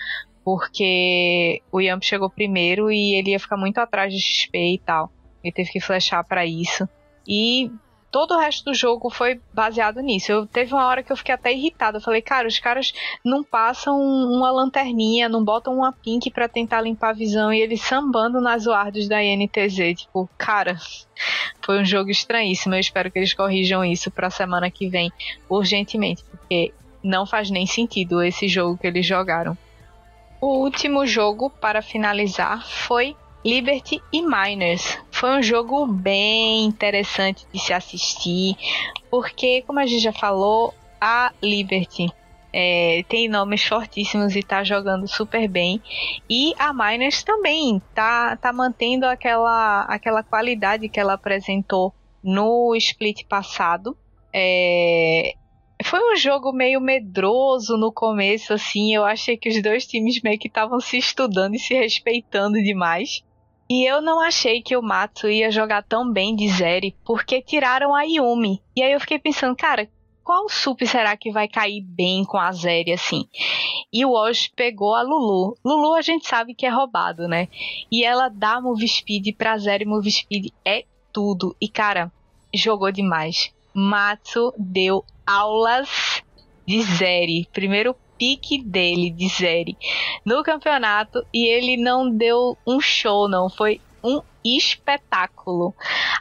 [0.43, 5.11] porque o Yamp chegou primeiro e ele ia ficar muito atrás de XP e tal.
[5.43, 6.87] Ele teve que flechar para isso.
[7.27, 7.71] E
[8.11, 10.31] todo o resto do jogo foi baseado nisso.
[10.31, 11.97] Eu teve uma hora que eu fiquei até irritada.
[11.97, 12.93] Eu falei, cara, os caras
[13.23, 17.81] não passam uma lanterninha, não botam uma pink para tentar limpar a visão e eles
[17.81, 19.95] sambando nas wards da INTZ.
[19.95, 20.77] Tipo, cara,
[21.65, 22.75] foi um jogo estranhíssimo.
[22.75, 25.11] Eu espero que eles corrijam isso pra semana que vem
[25.49, 29.57] urgentemente, porque não faz nem sentido esse jogo que eles jogaram.
[30.41, 34.99] O último jogo para finalizar foi Liberty e Miners.
[35.11, 38.55] Foi um jogo bem interessante de se assistir,
[39.09, 42.11] porque, como a gente já falou, a Liberty
[42.53, 45.81] é, tem nomes fortíssimos e tá jogando super bem.
[46.29, 53.25] E a Miners também tá, tá mantendo aquela, aquela qualidade que ela apresentou no split
[53.27, 53.97] passado.
[54.33, 55.33] É,
[55.83, 58.93] foi um jogo meio medroso no começo, assim.
[58.93, 63.23] Eu achei que os dois times meio que estavam se estudando e se respeitando demais.
[63.73, 67.95] E eu não achei que o Matsu ia jogar tão bem de Zeri, porque tiraram
[67.95, 68.61] a Yumi.
[68.75, 69.89] E aí eu fiquei pensando, cara,
[70.25, 73.29] qual sup será que vai cair bem com a Zeri assim?
[73.93, 75.55] E o Osh pegou a Lulu.
[75.63, 77.47] Lulu a gente sabe que é roubado, né?
[77.89, 81.55] E ela dá move speed pra Zeri, move speed é tudo.
[81.61, 82.11] E cara,
[82.53, 83.53] jogou demais.
[83.73, 86.21] Matsu deu aulas
[86.67, 87.47] de Zeri.
[87.53, 89.75] Primeiro pique dele de série
[90.23, 93.49] no campeonato e ele não deu um show, não.
[93.49, 95.73] Foi um espetáculo.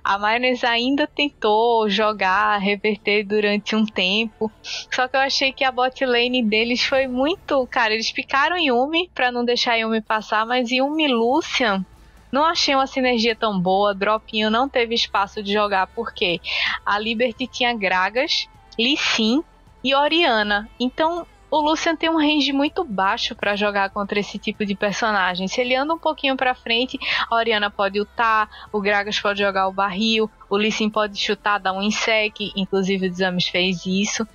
[0.02, 4.50] A Miners ainda tentou jogar, reverter durante um tempo,
[4.90, 9.10] só que eu achei que a bot lane deles foi muito, cara, eles picaram Yumi
[9.14, 11.84] para não deixar Yumi passar, mas Yumi Lucian
[12.32, 13.94] não achei uma sinergia tão boa.
[13.94, 16.40] Dropinho não teve espaço de jogar porque
[16.86, 18.48] a Liberty tinha Gragas,
[18.78, 19.44] Lee Sin
[19.82, 20.68] e Oriana.
[20.78, 25.48] Então o Lucian tem um range muito baixo para jogar contra esse tipo de personagem.
[25.48, 26.98] Se ele anda um pouquinho para frente,
[27.28, 31.72] a Oriana pode ultar, o Gragas pode jogar o barril, o Lissin pode chutar, dar
[31.72, 34.26] um insec, inclusive o Desames fez isso.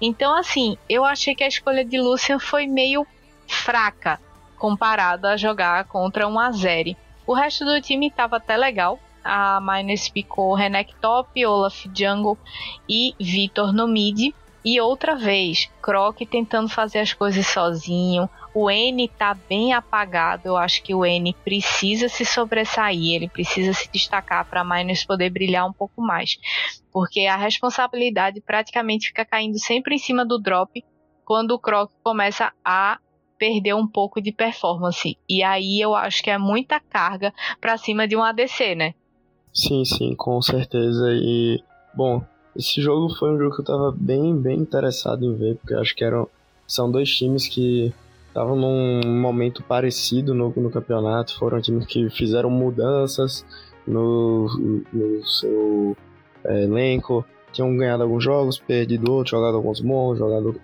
[0.00, 3.06] Então, assim, eu achei que a escolha de Lucian foi meio
[3.46, 4.20] fraca
[4.58, 6.96] comparada a jogar contra um Azeri.
[7.26, 8.98] O resto do time estava até legal.
[9.24, 12.38] A Miners picou Renek top, Olaf jungle
[12.88, 14.34] e Vitor no mid.
[14.64, 18.28] E outra vez, Croc tentando fazer as coisas sozinho.
[18.54, 20.46] O N tá bem apagado.
[20.46, 25.04] Eu acho que o N precisa se sobressair, ele precisa se destacar para a Miners
[25.04, 26.38] poder brilhar um pouco mais.
[26.92, 30.84] Porque a responsabilidade praticamente fica caindo sempre em cima do drop
[31.24, 32.98] quando o Croc começa a
[33.38, 35.16] perder um pouco de performance.
[35.28, 38.94] E aí eu acho que é muita carga para cima de um ADC, né?
[39.52, 41.06] Sim, sim, com certeza.
[41.12, 41.62] E,
[41.94, 42.22] bom,
[42.58, 45.94] esse jogo foi um jogo que eu tava bem, bem interessado em ver, porque acho
[45.94, 46.28] que eram,
[46.66, 47.94] são dois times que
[48.26, 53.46] estavam num momento parecido no, no campeonato, foram times que fizeram mudanças
[53.86, 54.48] no,
[54.92, 55.96] no seu
[56.44, 60.60] é, elenco, tinham ganhado alguns jogos, perdido outros, jogado alguns bons, jogado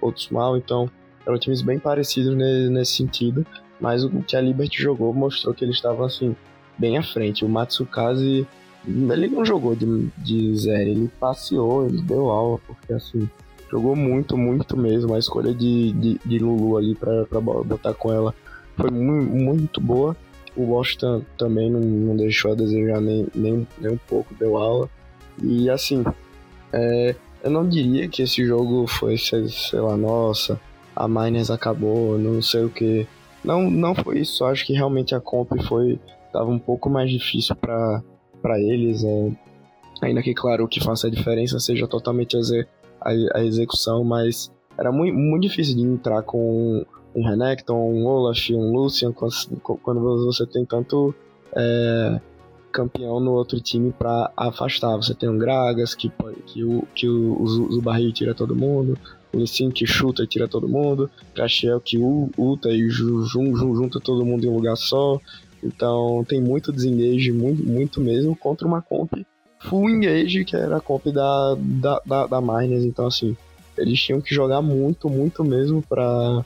[0.00, 0.90] outros mal, então
[1.24, 3.46] eram times bem parecidos nesse sentido,
[3.80, 6.34] mas o que a Liberty jogou mostrou que eles estavam assim,
[6.76, 7.44] bem à frente.
[7.44, 8.46] O Matsukaze
[8.86, 13.28] ele não jogou de, de zero, ele passeou, ele deu aula, porque assim,
[13.70, 15.14] jogou muito, muito mesmo.
[15.14, 18.34] A escolha de, de, de Lulu ali pra, pra botar com ela
[18.76, 20.16] foi muito, muito boa.
[20.56, 24.88] O Washington também não, não deixou a desejar nem, nem, nem um pouco, deu aula.
[25.42, 26.04] E assim,
[26.72, 30.58] é, eu não diria que esse jogo foi, sei, sei lá, nossa,
[30.94, 33.06] a Miners acabou, não sei o que.
[33.44, 36.00] Não, não foi isso, acho que realmente a comp foi.
[36.32, 38.02] tava um pouco mais difícil para
[38.46, 39.02] para eles.
[39.02, 39.32] É,
[40.02, 44.92] ainda que, claro, o que faça a diferença seja totalmente a, a execução, mas era
[44.92, 50.64] muito, muito difícil de entrar com um Renekton, um Olaf, um Lucian, quando você tem
[50.64, 51.12] tanto
[51.56, 52.20] é,
[52.70, 54.96] campeão no outro time para afastar.
[54.96, 56.12] Você tem um Gragas, que,
[56.46, 58.96] que, o, que o, o, tira todo mundo,
[59.32, 64.44] o Lissin que chuta e tira todo mundo, Castiel que ulta e junta todo mundo
[64.44, 65.18] em um lugar só,
[65.66, 69.12] então tem muito desengage, muito, muito mesmo, contra uma comp
[69.60, 72.84] full engage, que era a comp da, da, da, da Miners.
[72.84, 73.36] Então, assim,
[73.76, 76.44] eles tinham que jogar muito, muito mesmo para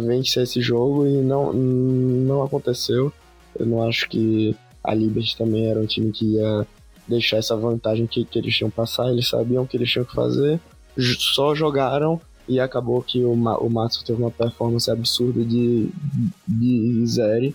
[0.00, 3.12] vencer esse jogo e não, não aconteceu.
[3.58, 6.66] Eu não acho que a Liberty também era um time que ia
[7.06, 10.14] deixar essa vantagem que, que eles tinham passar, eles sabiam o que eles tinham que
[10.14, 10.58] fazer,
[11.18, 15.88] só jogaram e acabou que o, o Matsu teve uma performance absurda de,
[16.48, 17.54] de, de Zeri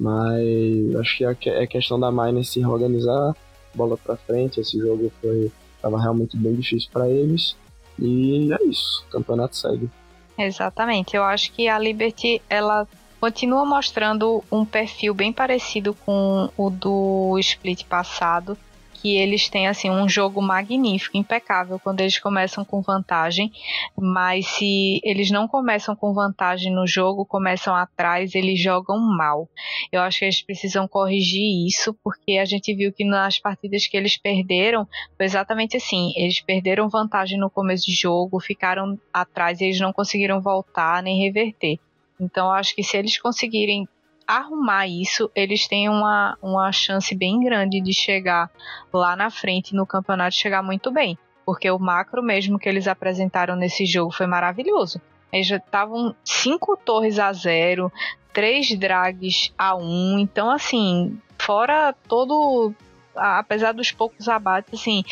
[0.00, 3.36] mas acho que é questão da Miner se organizar,
[3.74, 4.60] bola para frente.
[4.60, 7.54] Esse jogo foi tava realmente bem difícil para eles.
[7.98, 9.90] E é isso, o campeonato segue.
[10.38, 11.14] Exatamente.
[11.14, 12.88] Eu acho que a Liberty ela
[13.20, 18.56] continua mostrando um perfil bem parecido com o do split passado,
[19.00, 23.50] que eles têm assim um jogo magnífico, impecável quando eles começam com vantagem,
[23.96, 29.48] mas se eles não começam com vantagem no jogo, começam atrás, eles jogam mal.
[29.90, 33.96] Eu acho que eles precisam corrigir isso, porque a gente viu que nas partidas que
[33.96, 34.86] eles perderam,
[35.16, 39.92] foi exatamente assim, eles perderam vantagem no começo de jogo, ficaram atrás e eles não
[39.92, 41.78] conseguiram voltar nem reverter.
[42.20, 43.88] Então, acho que se eles conseguirem
[44.30, 48.48] arrumar isso, eles têm uma, uma chance bem grande de chegar
[48.92, 51.18] lá na frente no campeonato chegar muito bem.
[51.44, 55.00] Porque o macro mesmo que eles apresentaram nesse jogo foi maravilhoso.
[55.32, 57.92] Eles já estavam cinco torres a zero,
[58.32, 60.18] três drags a um.
[60.18, 62.72] Então, assim, fora todo.
[63.16, 65.02] Apesar dos poucos abates, assim,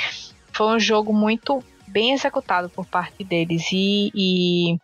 [0.52, 3.66] foi um jogo muito bem executado por parte deles.
[3.72, 4.78] E, e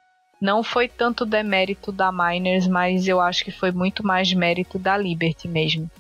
[0.45, 4.95] não foi tanto demérito da Miners, mas eu acho que foi muito mais mérito da
[4.95, 5.91] Liberty mesmo.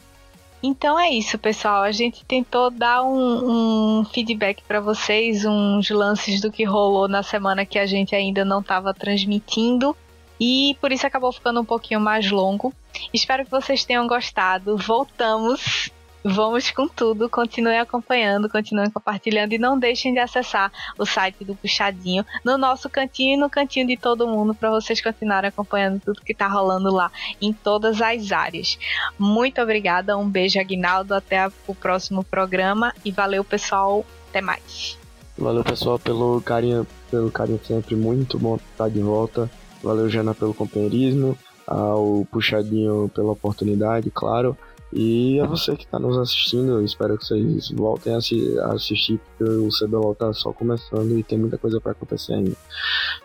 [0.63, 1.83] Então é isso, pessoal.
[1.83, 7.23] A gente tentou dar um, um feedback para vocês, uns lances do que rolou na
[7.23, 9.97] semana que a gente ainda não estava transmitindo.
[10.39, 12.71] E por isso acabou ficando um pouquinho mais longo.
[13.15, 14.77] Espero que vocês tenham gostado.
[14.77, 15.91] Voltamos
[16.27, 21.55] Vamos com tudo, continuem acompanhando, continuem compartilhando e não deixem de acessar o site do
[21.55, 26.23] Puxadinho no nosso cantinho e no cantinho de todo mundo para vocês continuarem acompanhando tudo
[26.23, 27.13] que está rolando lá
[27.43, 28.79] em todas as áreas.
[29.19, 34.99] Muito obrigada, um beijo, Aguinaldo, até o próximo programa e valeu, pessoal, até mais.
[35.37, 39.51] Valeu, pessoal, pelo carinho, pelo carinho sempre, muito bom estar de volta.
[39.83, 44.57] Valeu, Jana, pelo companheirismo, ao Puxadinho pela oportunidade, claro.
[44.95, 49.43] E a você que está nos assistindo, eu espero que vocês voltem a, assistir, porque
[49.43, 52.57] o CBLOL está só começando e tem muita coisa para acontecer ainda.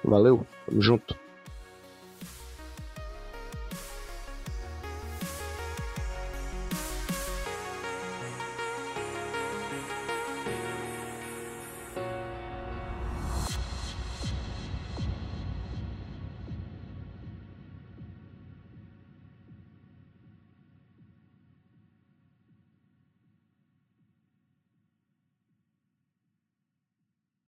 [0.03, 1.15] Valeu, tamo junto.